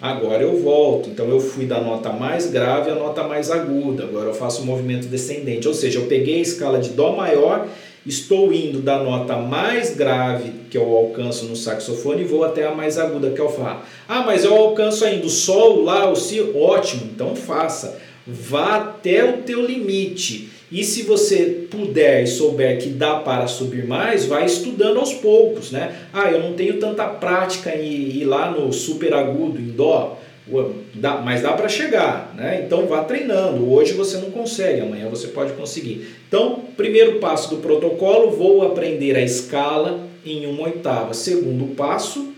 [0.00, 4.28] Agora eu volto, então eu fui da nota mais grave à nota mais aguda, agora
[4.28, 7.66] eu faço um movimento descendente, ou seja, eu peguei a escala de Dó maior,
[8.06, 12.74] estou indo da nota mais grave que eu alcanço no saxofone e vou até a
[12.74, 13.82] mais aguda que é o Fá.
[14.08, 17.98] Ah, mas eu alcanço ainda o Sol, Lá, o Si, ótimo, então faça.
[18.26, 20.50] Vá até o teu limite.
[20.72, 25.70] E se você puder e souber que dá para subir mais, vai estudando aos poucos,
[25.70, 25.94] né?
[26.12, 30.18] Ah, eu não tenho tanta prática em ir lá no super agudo, em dó,
[30.94, 32.62] dá, mas dá para chegar, né?
[32.64, 33.70] Então vá treinando.
[33.70, 36.06] Hoje você não consegue, amanhã você pode conseguir.
[36.28, 41.14] Então, primeiro passo do protocolo, vou aprender a escala em uma oitava.
[41.14, 42.32] Segundo passo,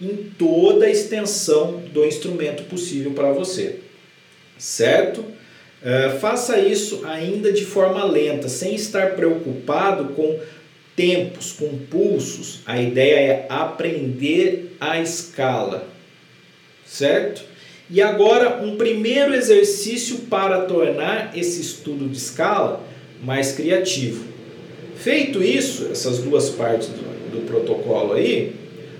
[0.00, 3.80] em toda a extensão do instrumento possível para você,
[4.56, 5.20] certo?
[5.20, 10.38] Uh, faça isso ainda de forma lenta, sem estar preocupado com
[10.96, 12.60] tempos, com pulsos.
[12.66, 15.86] A ideia é aprender a escala,
[16.84, 17.47] certo?
[17.90, 22.84] E agora, um primeiro exercício para tornar esse estudo de escala
[23.22, 24.24] mais criativo.
[24.96, 28.54] Feito isso, essas duas partes do, do protocolo aí,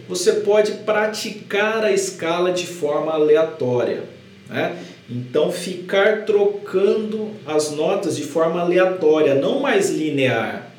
[0.09, 4.05] você pode praticar a escala de forma aleatória.
[4.49, 4.79] Né?
[5.11, 10.73] Então, ficar trocando as notas de forma aleatória, não mais linear.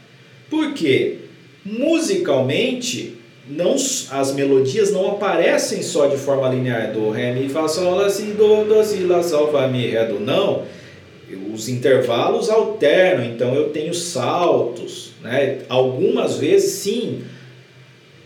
[0.49, 1.17] Por quê?
[1.63, 3.18] Musicalmente,
[3.49, 6.91] não, as melodias não aparecem só de forma linear.
[6.91, 10.05] Do, ré, mi, fá, sol, lá, si, do, do, si, lá, sol, fá, mi, ré,
[10.05, 10.19] do.
[10.19, 10.65] Não.
[11.51, 15.13] Os intervalos alternam, então eu tenho saltos.
[15.23, 15.59] Né?
[15.67, 17.23] Algumas vezes, sim,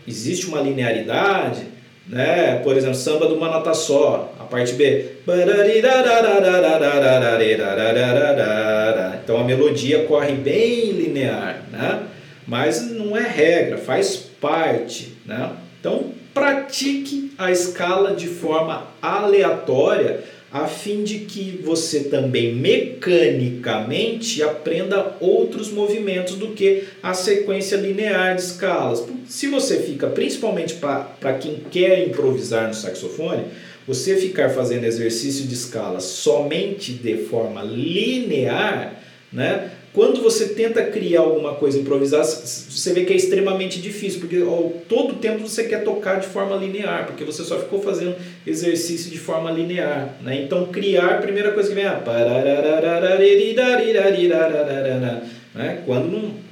[0.06, 1.62] existe uma linearidade,
[2.06, 2.60] né?
[2.62, 5.06] Por exemplo, samba de uma nota só, a parte B.
[9.24, 12.02] Então a melodia corre bem linear, né?
[12.46, 15.52] Mas não é regra, faz parte, né?
[15.80, 25.16] Então pratique a escala de forma aleatória a fim de que você também mecanicamente aprenda
[25.18, 29.02] outros movimentos do que a sequência linear de escalas.
[29.26, 33.46] Se você fica, principalmente para quem quer improvisar no saxofone,
[33.88, 39.02] você ficar fazendo exercício de escala somente de forma linear,
[39.32, 39.70] né?
[39.94, 44.70] Quando você tenta criar alguma coisa improvisada, você vê que é extremamente difícil, porque ó,
[44.88, 49.18] todo tempo você quer tocar de forma linear, porque você só ficou fazendo exercício de
[49.20, 50.16] forma linear.
[50.20, 50.42] Né?
[50.42, 51.90] Então, criar, a primeira coisa que vem é.
[55.54, 55.82] Né?
[55.86, 56.42] Quando não.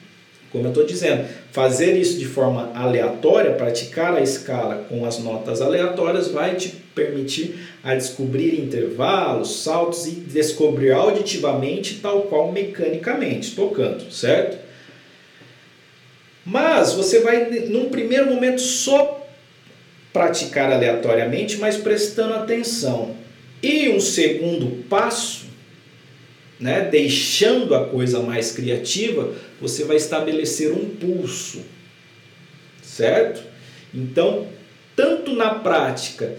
[0.53, 5.61] Como eu estou dizendo, fazer isso de forma aleatória, praticar a escala com as notas
[5.61, 14.11] aleatórias, vai te permitir a descobrir intervalos, saltos e descobrir auditivamente tal qual mecanicamente, tocando,
[14.11, 14.59] certo?
[16.45, 19.27] Mas você vai num primeiro momento só
[20.11, 23.15] praticar aleatoriamente, mas prestando atenção.
[23.63, 25.42] E um segundo passo,
[26.63, 31.63] né, deixando a coisa mais criativa, você vai estabelecer um pulso,
[32.81, 33.43] certo?
[33.93, 34.47] Então,
[34.95, 36.37] tanto na prática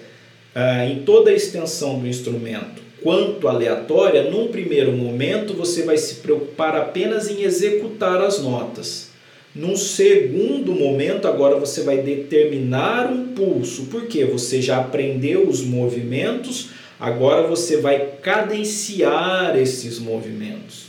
[0.55, 6.15] ah, em toda a extensão do instrumento quanto aleatória, num primeiro momento você vai se
[6.15, 9.09] preocupar apenas em executar as notas.
[9.53, 16.69] Num segundo momento, agora você vai determinar um pulso, porque você já aprendeu os movimentos,
[16.99, 20.87] agora você vai cadenciar esses movimentos.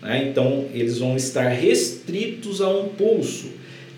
[0.00, 0.28] Né?
[0.30, 3.52] Então, eles vão estar restritos a um pulso.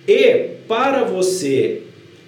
[0.07, 1.83] E para você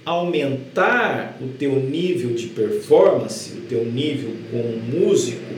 [0.05, 5.53] aumentar o teu nível de performance, o teu nível como músico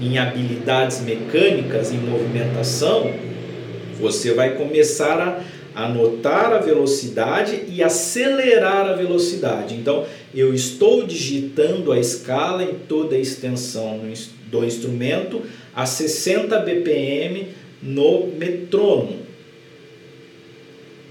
[0.00, 3.12] em habilidades mecânicas, em movimentação,
[4.00, 5.44] você vai começar a
[5.74, 9.74] anotar a velocidade e acelerar a velocidade.
[9.74, 10.04] Então,
[10.34, 14.00] eu estou digitando a escala em toda a extensão
[14.50, 15.42] do instrumento
[15.74, 17.48] a 60 BPM
[17.82, 19.20] no metrônomo.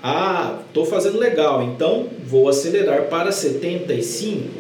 [0.02, 4.60] Ah, estou fazendo legal, então vou acelerar para 75.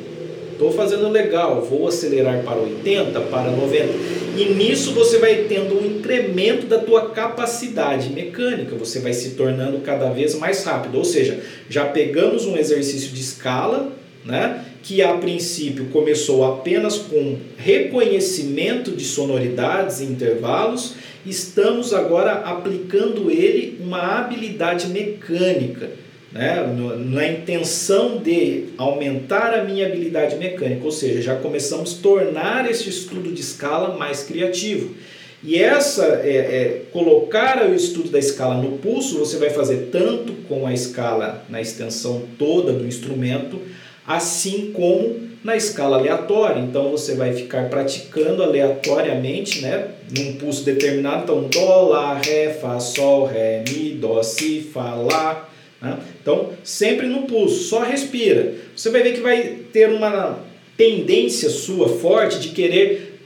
[0.52, 4.28] Estou fazendo legal, vou acelerar para 80, para 90.
[4.40, 9.80] E nisso você vai tendo um incremento da tua capacidade mecânica, você vai se tornando
[9.80, 10.98] cada vez mais rápido.
[10.98, 13.92] Ou seja, já pegamos um exercício de escala,
[14.24, 23.30] né, que a princípio começou apenas com reconhecimento de sonoridades e intervalos estamos agora aplicando
[23.30, 25.90] ele uma habilidade mecânica,
[26.32, 26.65] né?
[26.97, 32.88] na intenção de aumentar a minha habilidade mecânica, ou seja, já começamos a tornar esse
[32.89, 34.95] estudo de escala mais criativo.
[35.41, 40.34] E essa é, é, colocar o estudo da escala no pulso, você vai fazer tanto
[40.47, 43.61] com a escala na extensão toda do instrumento,
[44.05, 46.59] assim como na escala aleatória.
[46.59, 51.23] Então você vai ficar praticando aleatoriamente, né, num pulso determinado.
[51.23, 55.49] Então dó, lá, ré, fá, sol, ré, mi, dó, si, fá, lá.
[55.82, 55.97] Né?
[56.21, 58.53] Então sempre no pulso, só respira.
[58.75, 60.39] Você vai ver que vai ter uma
[60.77, 63.19] tendência sua forte de querer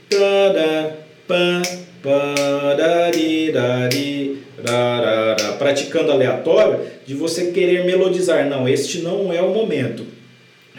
[5.57, 8.47] praticando aleatório, de você querer melodizar.
[8.47, 10.05] Não, este não é o momento.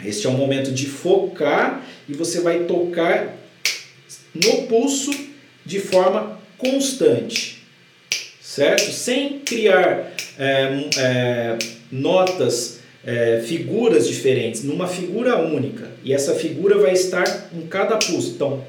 [0.03, 3.35] Este é o momento de focar e você vai tocar
[4.33, 5.11] no pulso
[5.65, 7.63] de forma constante,
[8.41, 8.91] certo?
[8.91, 11.57] Sem criar é, é,
[11.91, 15.89] notas, é, figuras diferentes, numa figura única.
[16.03, 18.33] E essa figura vai estar em cada pulso.
[18.35, 18.63] Então,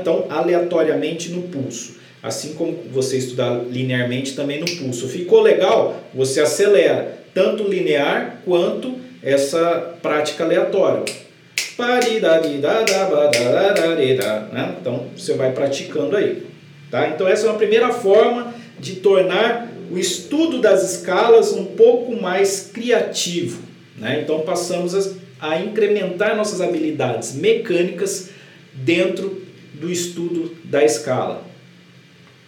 [0.00, 1.96] então aleatoriamente no pulso.
[2.22, 5.08] Assim como você estudar linearmente também no pulso.
[5.08, 6.02] Ficou legal?
[6.14, 11.04] Você acelera, tanto linear quanto essa prática aleatória.
[14.50, 14.76] Né?
[14.80, 16.42] Então você vai praticando aí.
[16.90, 17.08] Tá?
[17.08, 22.70] Então essa é uma primeira forma de tornar o estudo das escalas um pouco mais
[22.72, 23.62] criativo.
[23.96, 24.20] Né?
[24.22, 28.30] Então passamos a, incrementar nossas habilidades mecânicas
[28.72, 29.42] dentro
[29.74, 31.44] do estudo da escala.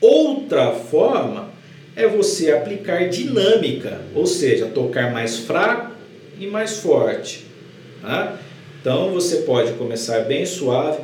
[0.01, 1.51] Outra forma
[1.95, 5.93] é você aplicar dinâmica, ou seja, tocar mais fraco
[6.39, 7.45] e mais forte.
[8.01, 8.39] Tá?
[8.81, 11.03] Então você pode começar bem suave.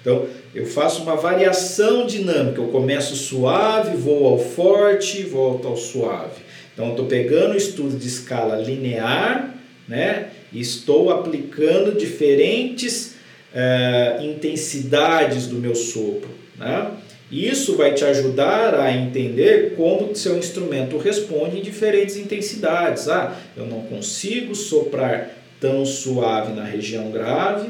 [0.00, 2.60] Então eu faço uma variação dinâmica.
[2.60, 6.42] Eu começo suave, vou ao forte, volto ao suave.
[6.72, 9.54] Então estou pegando o estudo de escala linear,
[9.88, 10.30] né?
[10.52, 13.14] estou aplicando diferentes
[13.52, 16.30] uh, intensidades do meu sopro.
[16.56, 16.90] Né?
[17.34, 23.08] Isso vai te ajudar a entender como seu instrumento responde em diferentes intensidades.
[23.08, 25.30] Ah, eu não consigo soprar
[25.60, 27.68] tão suave na região grave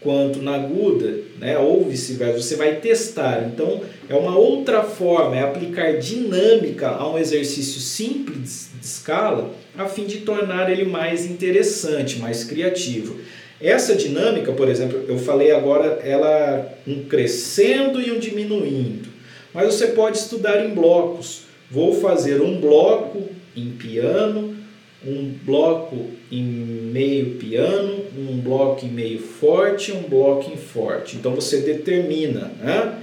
[0.00, 1.56] quanto na aguda, né?
[1.56, 2.42] ou vice-versa.
[2.42, 3.48] Você vai testar.
[3.52, 9.86] Então, é uma outra forma, é aplicar dinâmica a um exercício simples de escala a
[9.86, 13.18] fim de tornar ele mais interessante, mais criativo.
[13.60, 19.08] Essa dinâmica, por exemplo, eu falei agora, ela um crescendo e um diminuindo.
[19.52, 21.42] Mas você pode estudar em blocos.
[21.70, 23.22] Vou fazer um bloco
[23.56, 24.56] em piano,
[25.06, 31.16] um bloco em meio piano, um bloco em meio forte, um bloco em forte.
[31.16, 32.98] Então você determina né?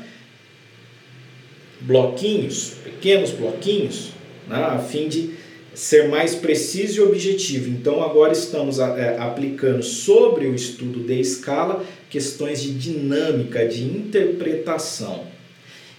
[1.79, 4.11] bloquinhos, pequenos bloquinhos,
[4.47, 4.57] né?
[4.57, 5.40] a fim de
[5.73, 7.69] ser mais preciso e objetivo.
[7.69, 15.25] Então, agora estamos é, aplicando sobre o estudo de escala questões de dinâmica, de interpretação.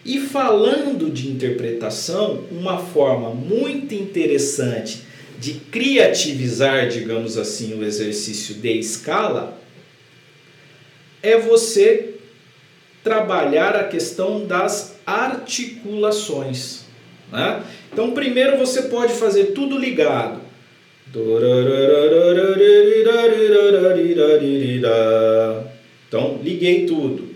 [0.04, 5.02] E falando de interpretação, uma forma muito interessante
[5.38, 9.58] de criativizar, digamos assim, o exercício de escala
[11.22, 12.14] é você
[13.02, 16.81] trabalhar a questão das articulações.
[17.32, 17.64] Né?
[17.90, 20.40] Então, primeiro você pode fazer tudo ligado.
[26.08, 27.32] Então, liguei tudo.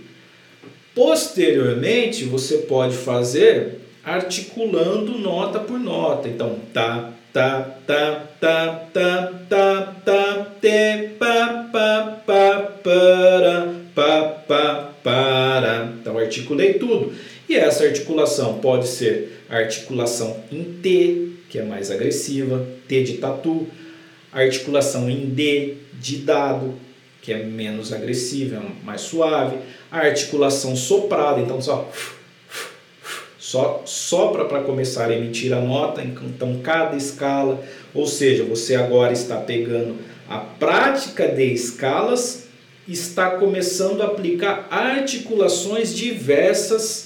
[0.95, 6.29] Posteriormente, você pode fazer articulando nota por nota.
[6.29, 14.91] Então, tá, tá, tá, tá, tá, tá, tá, te, pa, pa, pa, para, pa, pa,
[15.03, 15.93] para.
[16.01, 17.13] Então, articulei tudo.
[17.49, 23.67] E essa articulação pode ser articulação em T, que é mais agressiva, T de tatu,
[24.33, 26.75] articulação em D de dado,
[27.23, 29.59] que é menos agressiva, mais suave,
[29.91, 31.91] a articulação soprada, então só
[33.39, 39.13] só sopra para começar a emitir a nota, então cada escala, ou seja, você agora
[39.13, 42.49] está pegando a prática de escalas,
[42.89, 47.06] está começando a aplicar articulações diversas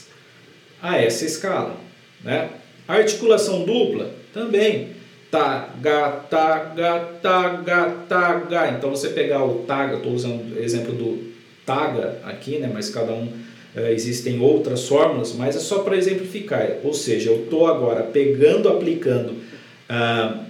[0.83, 1.77] a essa escala.
[2.23, 2.51] Né?
[2.87, 5.01] Articulação dupla também.
[5.31, 8.71] Ta, ga, ta, ga, ta, ga, ta, ga.
[8.71, 11.33] Então você pegar o taga, estou usando o exemplo do
[11.65, 12.69] taga aqui, né?
[12.73, 13.29] mas cada um
[13.77, 16.69] é, existem outras fórmulas, mas é só para exemplificar.
[16.83, 19.37] Ou seja, eu estou agora pegando, aplicando
[19.89, 20.45] ah,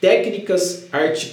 [0.00, 1.28] técnicas art,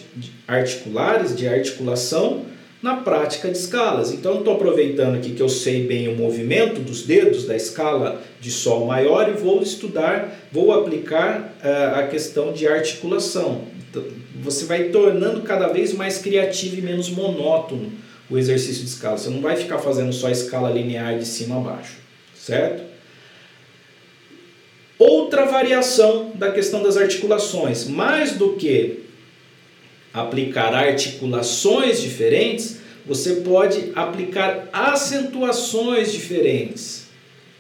[0.47, 2.45] articulares de articulação
[2.81, 4.11] na prática de escalas.
[4.11, 8.51] Então, estou aproveitando aqui que eu sei bem o movimento dos dedos da escala de
[8.51, 13.63] Sol maior e vou estudar, vou aplicar uh, a questão de articulação.
[13.89, 14.03] Então,
[14.41, 17.91] você vai tornando cada vez mais criativo e menos monótono
[18.29, 19.17] o exercício de escala.
[19.17, 21.95] Você não vai ficar fazendo só escala linear de cima a baixo,
[22.35, 22.83] certo?
[24.99, 29.06] Outra variação da questão das articulações, mais do que
[30.13, 37.07] aplicar articulações diferentes, você pode aplicar acentuações diferentes,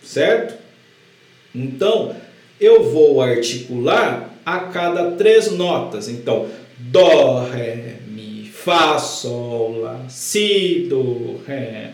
[0.03, 0.55] certo?
[1.55, 2.15] Então,
[2.59, 6.09] eu vou articular a cada três notas.
[6.09, 11.91] Então, Dó, Ré, Mi, Fá, Sol, Lá, Si, Do, Ré.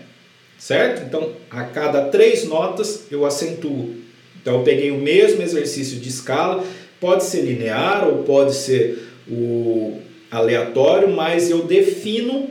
[0.58, 1.04] Certo?
[1.04, 3.96] Então, a cada três notas eu acentuo.
[4.42, 6.64] Então, eu peguei o mesmo exercício de escala,
[7.00, 10.00] pode ser linear ou pode ser o
[10.34, 12.50] aleatório, mas eu defino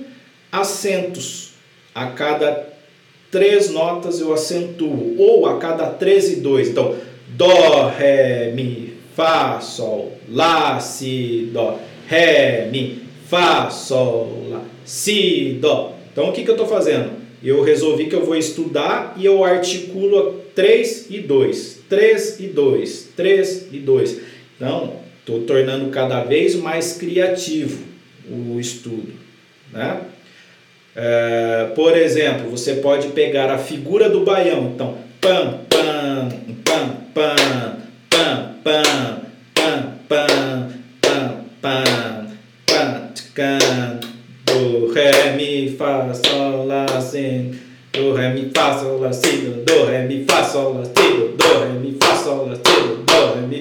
[0.51, 1.51] acentos.
[1.95, 2.69] A cada
[3.31, 6.69] três notas eu acentuo, ou a cada três e dois.
[6.69, 6.97] Então,
[7.29, 15.95] Dó, Ré, Mi, Fá, Sol, Lá, Si, Dó, Ré, Mi, Fá, Sol, Lá, Si, Dó.
[16.13, 17.11] Então o que, que eu estou fazendo?
[17.43, 23.09] Eu resolvi que eu vou estudar e eu articulo 3 e 2, 3 e 2,
[23.17, 24.21] 3 e 2.
[24.57, 27.85] Então, estou tornando cada vez mais criativo
[28.29, 29.13] o estudo.
[29.73, 30.01] Né?
[30.95, 34.73] É, por exemplo, você pode pegar a figura do baião.
[34.75, 36.29] Então, pam, pam,
[36.65, 37.37] pam, pam,
[38.11, 39.15] pam, pam,
[39.59, 40.69] pam, pam,
[41.01, 42.27] pam, pam,
[42.67, 44.01] pam, pam,
[44.45, 47.53] do, ré, mi, fá, sol, lá, si,
[47.93, 51.12] do, ré, mi, fá, sol, lá, si, do, ré, mi, fá, sol, lá, si,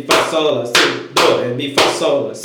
[0.01, 0.73] mi, fá, sol, si,
[1.13, 2.41] do, ré, mi, fá, sol, si.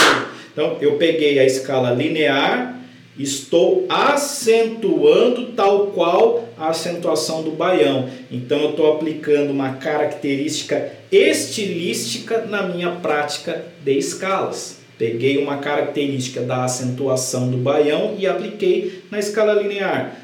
[0.53, 2.81] Então, eu peguei a escala linear,
[3.19, 8.09] estou acentuando tal qual a acentuação do baião.
[8.31, 14.79] Então, eu estou aplicando uma característica estilística na minha prática de escalas.
[14.99, 20.17] Peguei uma característica da acentuação do baião e apliquei na escala linear.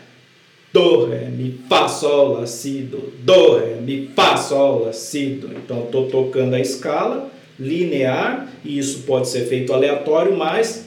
[0.73, 3.13] Do, ré, mi, fá, sol, lá, si, do.
[3.23, 5.53] Do, ré, mi, fá, sol, lá, si, do.
[5.53, 10.87] Então, estou tocando a escala linear, e isso pode ser feito aleatório, mas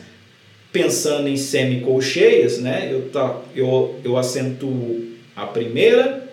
[0.72, 5.06] pensando em semicolcheias, né, eu, tá, eu, eu acentuo
[5.36, 6.30] a primeira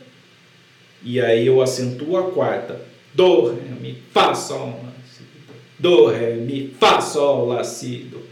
[1.04, 2.80] e aí eu acentuo a quarta.
[3.14, 5.22] Do, ré, mi, fá, sol, lá, si,
[5.78, 6.06] do.
[6.06, 8.22] ré, mi, fá, sol, lá, si, do.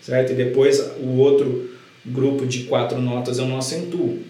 [0.00, 0.32] Certo?
[0.32, 1.70] E depois o outro
[2.04, 4.20] grupo de quatro notas eu não acentuo.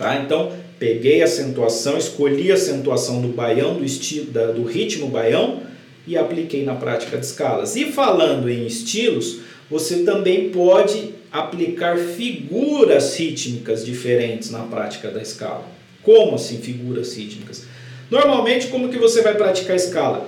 [0.00, 0.16] Tá?
[0.16, 5.60] Então, peguei a acentuação, escolhi a acentuação do baião, do, estilo, da, do ritmo baião,
[6.06, 7.76] e apliquei na prática de escalas.
[7.76, 9.40] E falando em estilos,
[9.70, 15.66] você também pode aplicar figuras rítmicas diferentes na prática da escala.
[16.02, 17.64] Como assim figuras rítmicas?
[18.10, 20.26] Normalmente, como que você vai praticar a escala?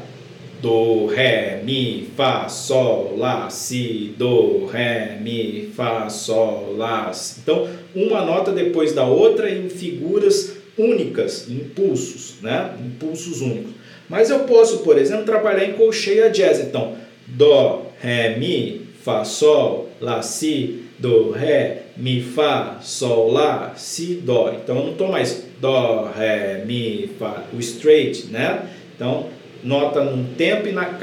[0.62, 7.40] Do, Ré, Mi, Fá, Sol, Lá, Si, Do, Ré, Mi, Fá, Sol, Lá, Si.
[7.40, 12.76] Então, uma nota depois da outra em figuras únicas, impulsos, né?
[12.78, 13.72] Impulsos únicos.
[14.08, 16.60] Mas eu posso, por exemplo, trabalhar em colcheia jazz.
[16.60, 16.94] Então,
[17.26, 24.52] Dó, Ré, Mi, Fá, Sol, Lá, Si, Do, Ré, Mi, Fá, Sol, Lá, Si, Dó.
[24.62, 28.68] Então eu não estou mais Dó, Ré, Mi, Fá, o straight, né?
[28.94, 29.26] Então,
[29.62, 30.98] nota no tempo e na,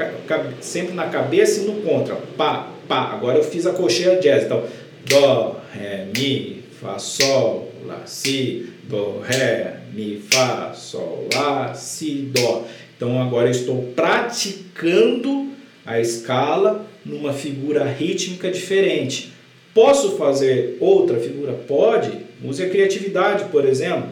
[0.60, 2.16] sempre na cabeça e no contra.
[2.36, 3.12] Pá, pá.
[3.12, 4.44] Agora eu fiz a colcheia jazz.
[4.44, 4.64] Então,
[5.06, 12.64] Dó, Ré, Mi, Fá, Sol, Lá, Si, Do, Ré, Mi, Fá, Sol, Lá, Si, Dó.
[12.96, 15.48] Então agora eu estou praticando
[15.86, 19.32] a escala numa figura rítmica diferente.
[19.72, 21.52] Posso fazer outra figura?
[21.52, 22.12] Pode.
[22.44, 24.10] Use a criatividade, por exemplo.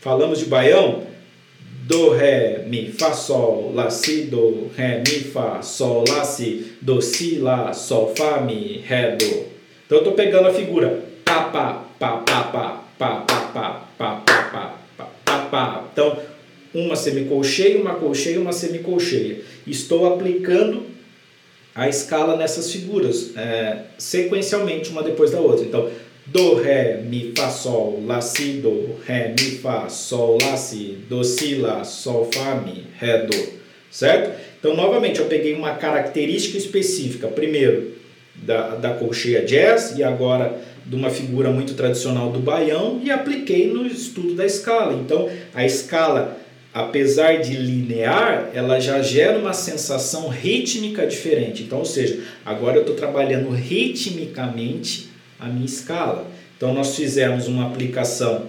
[0.00, 1.02] Falamos de baião.
[1.86, 7.00] Do, ré, mi, fá, sol, lá, si, do, ré, mi, fá, sol, lá, si, do,
[7.00, 9.24] si, lá, sol, fá, mi, ré, do.
[9.24, 11.04] Então eu estou pegando a figura.
[11.24, 15.84] Pá, pá, pá, pá, pá, pá, pá, pá, pá, pá, pá, pá, pá.
[15.92, 16.18] Então
[16.74, 19.40] uma semicolcheia, uma colcheia, uma semicolcheia.
[19.66, 20.84] Estou aplicando
[21.74, 25.64] a escala nessas figuras, é, sequencialmente, uma depois da outra.
[25.64, 25.90] Então,
[26.26, 31.22] do, ré, mi, fá, sol, lá, si, do, ré, mi, fá, sol, lá, si, do,
[31.22, 33.56] si, lá, sol, fá, mi, ré, do.
[33.90, 34.38] Certo?
[34.58, 37.92] Então, novamente, eu peguei uma característica específica, primeiro,
[38.34, 43.72] da, da colcheia jazz e agora de uma figura muito tradicional do baião e apliquei
[43.72, 44.94] no estudo da escala.
[44.94, 46.36] Então, a escala
[46.76, 51.62] apesar de linear, ela já gera uma sensação rítmica diferente.
[51.62, 55.08] Então, ou seja, agora eu estou trabalhando ritmicamente
[55.38, 56.30] a minha escala.
[56.56, 58.48] Então, nós fizemos uma aplicação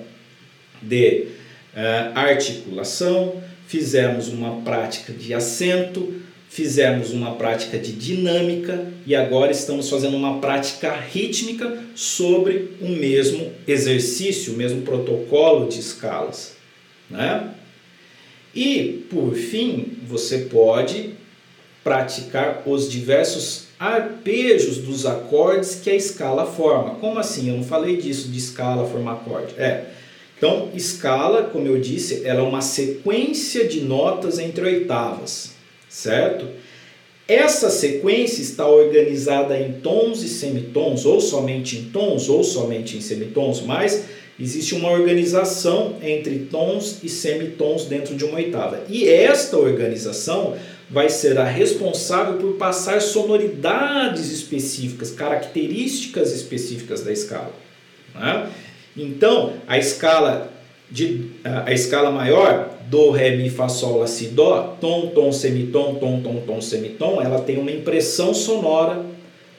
[0.81, 1.27] de
[1.73, 9.89] uh, articulação, fizemos uma prática de acento, fizemos uma prática de dinâmica e agora estamos
[9.89, 16.55] fazendo uma prática rítmica sobre o mesmo exercício, o mesmo protocolo de escalas.
[17.09, 17.53] Né?
[18.55, 21.11] E, por fim, você pode
[21.83, 26.95] praticar os diversos arpejos dos acordes que a escala forma.
[26.95, 27.49] Como assim?
[27.49, 29.53] Eu não falei disso de escala formar acorde.
[29.57, 29.85] É.
[30.37, 35.51] Então, escala, como eu disse, ela é uma sequência de notas entre oitavas,
[35.89, 36.45] certo?
[37.27, 43.01] Essa sequência está organizada em tons e semitons, ou somente em tons, ou somente em
[43.01, 44.05] semitons, mas
[44.39, 48.83] existe uma organização entre tons e semitons dentro de uma oitava.
[48.87, 50.55] E esta organização
[50.89, 57.51] vai ser a responsável por passar sonoridades específicas, características específicas da escala.
[58.15, 58.49] Né?
[58.95, 60.51] Então, a escala
[60.89, 65.95] de a escala maior do ré mi fá sol lá si dó tom tom semitom
[65.95, 69.05] tom tom tom semitom ela tem uma impressão sonora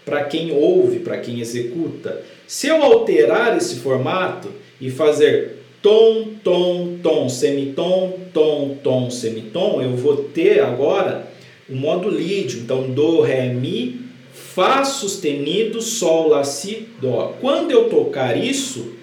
[0.07, 4.49] para quem ouve para quem executa se eu alterar esse formato
[4.81, 11.29] e fazer tom tom tom semitom tom tom semitom eu vou ter agora
[11.69, 14.01] o modo lídio então do ré mi
[14.33, 18.99] fá sustenido sol lá si dó quando eu tocar isso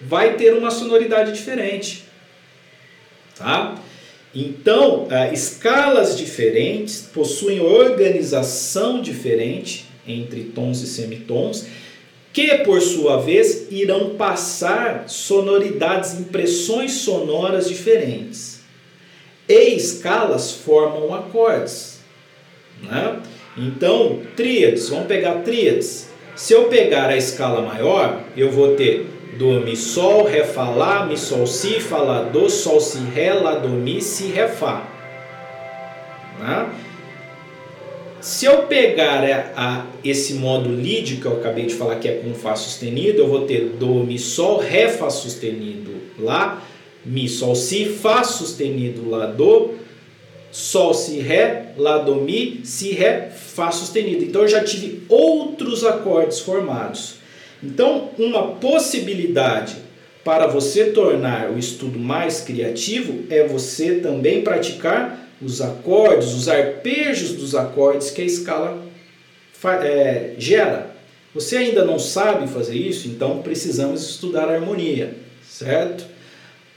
[0.00, 2.04] vai ter uma sonoridade diferente.
[3.36, 3.74] Tá?
[4.34, 11.66] Então, uh, escalas diferentes possuem organização diferente entre tons e semitons,
[12.32, 18.60] que por sua vez irão passar sonoridades, impressões sonoras diferentes.
[19.48, 22.00] E escalas formam acordes.
[22.82, 23.20] Né?
[23.56, 26.08] Então, tríades, vamos pegar tríades.
[26.36, 29.06] Se eu pegar a escala maior, eu vou ter
[29.36, 33.32] do mi sol, ré fá lá, mi sol si, fá lá do, sol si ré,
[33.32, 34.86] lá do mi, si ré fá.
[36.38, 36.70] Né?
[38.20, 42.16] Se eu pegar a, a, esse modo lead que eu acabei de falar que é
[42.16, 46.62] com Fá sustenido, eu vou ter Do, Mi, Sol, Ré, Fá sustenido Lá,
[47.04, 49.74] Mi, Sol, Si, Fá sustenido Lá, Do,
[50.52, 54.22] Sol, Si, Ré, Lá, Do, Mi, Si, Ré, Fá sustenido.
[54.24, 57.14] Então eu já tive outros acordes formados.
[57.62, 59.76] Então, uma possibilidade
[60.24, 67.32] para você tornar o estudo mais criativo é você também praticar os acordes, os arpejos
[67.32, 68.82] dos acordes que a escala
[69.82, 70.94] é, gera.
[71.34, 75.14] Você ainda não sabe fazer isso, então precisamos estudar harmonia,
[75.48, 76.04] certo?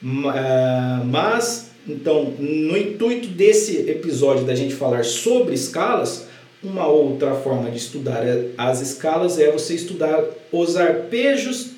[0.03, 6.28] É, mas, então, no intuito desse episódio da gente falar sobre escalas,
[6.64, 8.24] uma outra forma de estudar
[8.57, 11.72] as escalas é você estudar os arpejos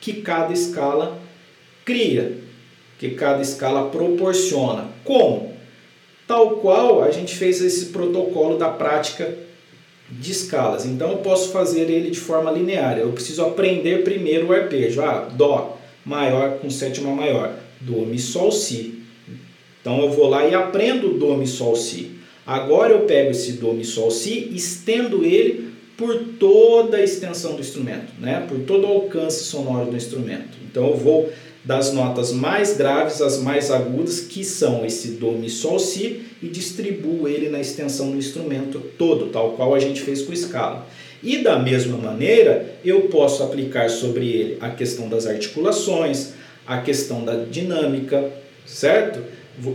[0.00, 1.20] que cada escala
[1.84, 2.38] cria,
[2.98, 4.88] que cada escala proporciona.
[5.04, 5.49] Como?
[6.30, 9.36] Tal qual a gente fez esse protocolo da prática
[10.08, 10.86] de escalas.
[10.86, 12.96] Então eu posso fazer ele de forma linear.
[12.96, 15.02] Eu preciso aprender primeiro o arpejo.
[15.02, 17.58] Ah, Dó maior com sétima maior.
[17.80, 19.02] Dó, Mi, Sol, Si.
[19.80, 22.12] Então eu vou lá e aprendo Dó, Mi, Sol, Si.
[22.46, 27.60] Agora eu pego esse Dó, Mi, Sol, Si, estendo ele por toda a extensão do
[27.60, 28.46] instrumento, né?
[28.48, 30.56] por todo o alcance sonoro do instrumento.
[30.64, 31.28] Então eu vou
[31.64, 36.48] das notas mais graves às mais agudas, que são esse Dó, Mi, Sol, Si, e
[36.48, 40.86] distribuo ele na extensão do instrumento todo, tal qual a gente fez com escala.
[41.22, 46.32] E da mesma maneira, eu posso aplicar sobre ele a questão das articulações,
[46.66, 48.30] a questão da dinâmica,
[48.64, 49.20] certo?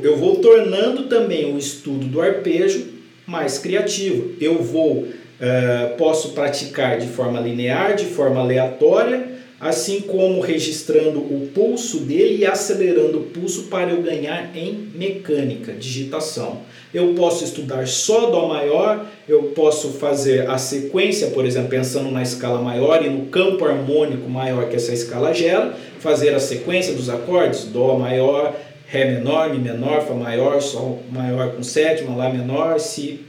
[0.01, 2.87] eu vou tornando também o estudo do arpejo
[3.25, 4.33] mais criativo.
[4.39, 11.49] Eu vou, uh, posso praticar de forma linear, de forma aleatória, assim como registrando o
[11.53, 16.61] pulso dele e acelerando o pulso para eu ganhar em mecânica, digitação.
[16.93, 22.21] Eu posso estudar só Dó maior, eu posso fazer a sequência, por exemplo, pensando na
[22.21, 27.09] escala maior e no campo harmônico maior que essa escala gera, fazer a sequência dos
[27.09, 28.55] acordes, Dó maior,
[28.87, 33.21] Ré menor, Mi menor, Fá maior, Sol maior com sétima, Lá menor, Si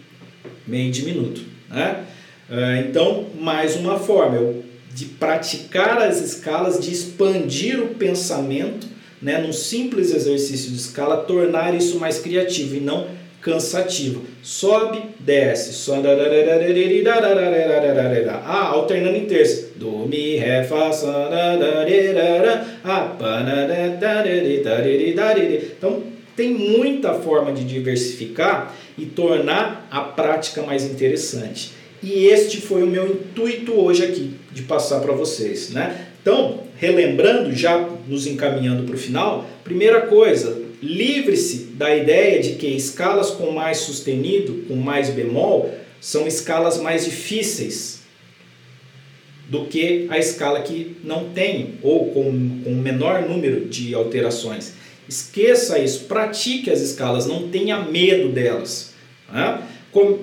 [0.67, 1.41] meio diminuto.
[1.71, 2.05] Né?
[2.51, 4.66] Ah, então, mais uma forma
[4.97, 8.87] de praticar as escalas, de expandir o pensamento,
[9.21, 13.07] né, num simples exercício de escala, tornar isso mais criativo e não
[13.43, 14.23] cansativo.
[14.43, 15.75] Sobe, desce.
[18.43, 19.67] Ah, alternando em terça.
[19.77, 20.91] Do, mi, ré, fá,
[25.77, 26.03] Então,
[26.35, 31.76] tem muita forma de diversificar e tornar a prática mais interessante.
[32.07, 36.07] E este foi o meu intuito hoje aqui de passar para vocês, né?
[36.23, 42.69] Então, relembrando, já nos encaminhando para o final, primeira coisa, livre-se da ideia de que
[42.69, 48.03] escalas com mais sustenido, com mais bemol, são escalas mais difíceis
[49.49, 54.75] do que a escala que não tem ou com, com menor número de alterações.
[55.09, 58.95] Esqueça isso, pratique as escalas, não tenha medo delas.
[59.29, 59.61] Né?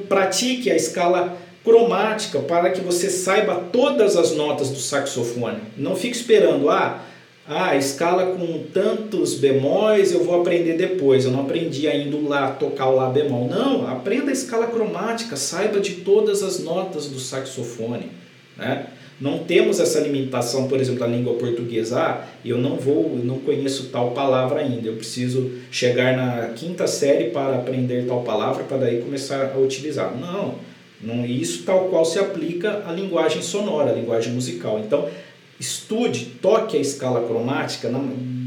[0.07, 5.59] Pratique a escala cromática para que você saiba todas as notas do saxofone.
[5.77, 7.01] Não fique esperando, ah,
[7.47, 11.25] ah, escala com tantos bemóis eu vou aprender depois.
[11.25, 13.47] Eu não aprendi ainda lá tocar o lá bemol.
[13.47, 18.11] Não, aprenda a escala cromática, saiba de todas as notas do saxofone,
[18.57, 18.87] né?
[19.21, 21.99] Não temos essa limitação, por exemplo, da língua portuguesa.
[21.99, 24.87] Ah, eu não vou, eu não conheço tal palavra ainda.
[24.87, 30.13] Eu preciso chegar na quinta série para aprender tal palavra para daí começar a utilizar.
[30.17, 30.55] Não,
[31.03, 34.79] não isso tal qual se aplica à linguagem sonora, à linguagem musical.
[34.79, 35.09] Então,
[35.59, 37.89] estude, toque a escala cromática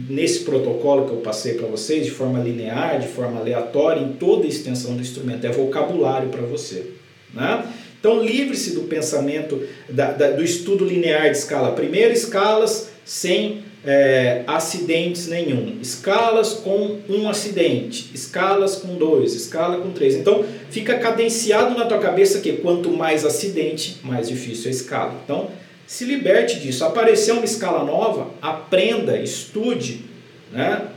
[0.09, 4.45] nesse protocolo que eu passei para vocês, de forma linear, de forma aleatória, em toda
[4.45, 5.47] a extensão do instrumento.
[5.47, 6.93] É vocabulário para você.
[7.33, 7.67] Né?
[7.99, 11.73] Então, livre-se do pensamento, da, da, do estudo linear de escala.
[11.73, 15.79] Primeiro, escalas sem é, acidentes nenhum.
[15.81, 20.17] Escalas com um acidente, escalas com dois, escala com três.
[20.17, 25.15] Então, fica cadenciado na tua cabeça que quanto mais acidente, mais difícil a escala.
[25.25, 25.49] Então,
[25.87, 26.85] se liberte disso.
[26.85, 30.05] Apareceu uma escala nova, aprenda, estude,
[30.53, 30.89] né?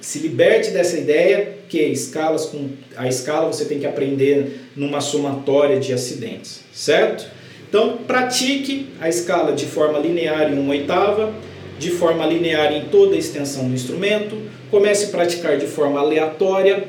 [0.00, 5.80] se liberte dessa ideia que escalas com a escala você tem que aprender numa somatória
[5.80, 7.26] de acidentes, certo?
[7.68, 11.32] Então pratique a escala de forma linear em uma oitava,
[11.78, 14.36] de forma linear em toda a extensão do instrumento,
[14.70, 16.88] comece a praticar de forma aleatória,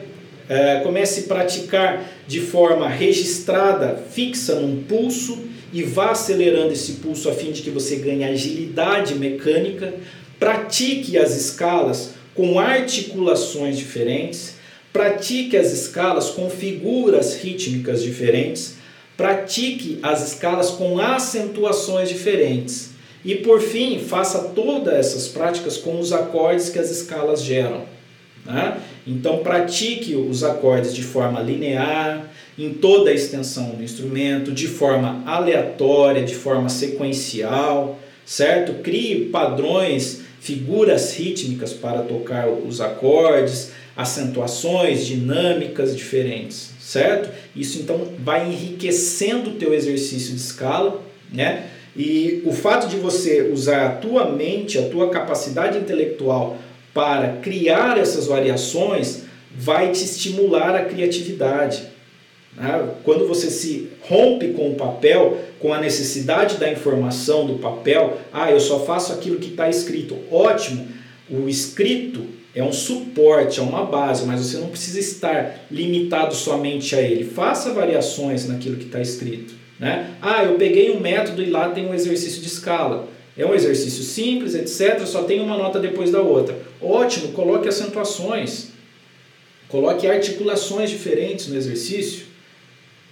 [0.49, 5.39] é, comece a praticar de forma registrada, fixa num pulso
[5.73, 9.93] e vá acelerando esse pulso a fim de que você ganhe agilidade mecânica.
[10.39, 14.53] Pratique as escalas com articulações diferentes,
[14.93, 18.76] pratique as escalas com figuras rítmicas diferentes,
[19.17, 22.91] pratique as escalas com acentuações diferentes.
[23.25, 27.83] E por fim, faça todas essas práticas com os acordes que as escalas geram.
[28.45, 28.79] Né?
[29.05, 35.23] Então, pratique os acordes de forma linear, em toda a extensão do instrumento, de forma
[35.25, 38.81] aleatória, de forma sequencial, certo?
[38.81, 47.29] Crie padrões figuras rítmicas para tocar os acordes, acentuações, dinâmicas diferentes, certo?
[47.57, 51.03] Isso então vai enriquecendo o teu exercício de escala,
[51.33, 51.69] né?
[51.95, 56.57] E o fato de você usar a tua mente, a tua capacidade intelectual
[56.93, 61.87] para criar essas variações vai te estimular a criatividade.
[62.55, 62.89] Né?
[63.03, 68.51] Quando você se rompe com o papel, com a necessidade da informação do papel, ah,
[68.51, 70.15] eu só faço aquilo que está escrito.
[70.31, 70.87] Ótimo,
[71.29, 72.25] o escrito
[72.57, 77.23] é um suporte, é uma base, mas você não precisa estar limitado somente a ele.
[77.23, 79.53] Faça variações naquilo que está escrito.
[79.79, 80.15] Né?
[80.19, 83.07] Ah, eu peguei um método e lá tem um exercício de escala.
[83.37, 85.05] É um exercício simples, etc.
[85.05, 86.57] Só tem uma nota depois da outra.
[86.81, 88.69] Ótimo, coloque acentuações.
[89.67, 92.25] Coloque articulações diferentes no exercício.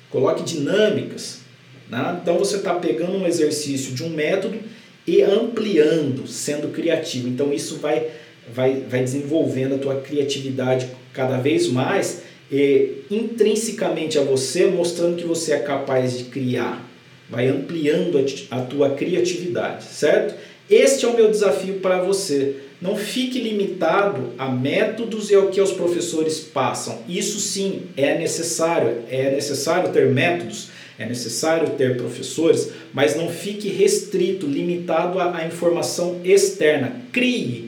[0.09, 1.41] Coloque dinâmicas.
[1.87, 2.19] Né?
[2.19, 4.57] Então você está pegando um exercício de um método
[5.05, 7.27] e ampliando, sendo criativo.
[7.27, 8.09] Então isso vai,
[8.53, 12.21] vai, vai desenvolvendo a tua criatividade cada vez mais
[12.51, 16.85] e intrinsecamente a você, mostrando que você é capaz de criar.
[17.29, 20.35] Vai ampliando a, a tua criatividade, certo?
[20.69, 22.55] Este é o meu desafio para você.
[22.81, 26.99] Não fique limitado a métodos e ao que os professores passam.
[27.07, 33.69] Isso sim é necessário, é necessário ter métodos, é necessário ter professores, mas não fique
[33.69, 37.01] restrito, limitado à, informação externa.
[37.11, 37.64] Crie,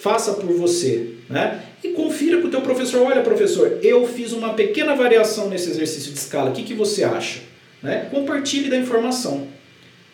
[0.00, 1.62] faça por você, né?
[1.82, 6.12] E confira com o teu professor, olha professor, eu fiz uma pequena variação nesse exercício
[6.12, 7.40] de escala, o que, que você acha?
[7.82, 8.08] Né?
[8.10, 9.46] Compartilhe da informação,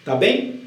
[0.04, 0.62] tá bem?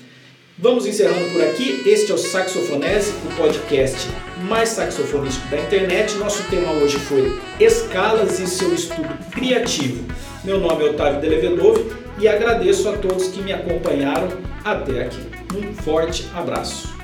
[0.60, 1.84] Vamos encerrando por aqui.
[1.86, 4.08] Este é o Saxofonese, o podcast
[4.48, 6.16] mais saxofonístico da internet.
[6.16, 10.04] Nosso tema hoje foi escalas e seu estudo criativo.
[10.44, 11.86] Meu nome é Otávio Delevedove
[12.20, 14.30] e agradeço a todos que me acompanharam
[14.66, 15.22] até aqui.
[15.56, 16.97] Um forte abraço.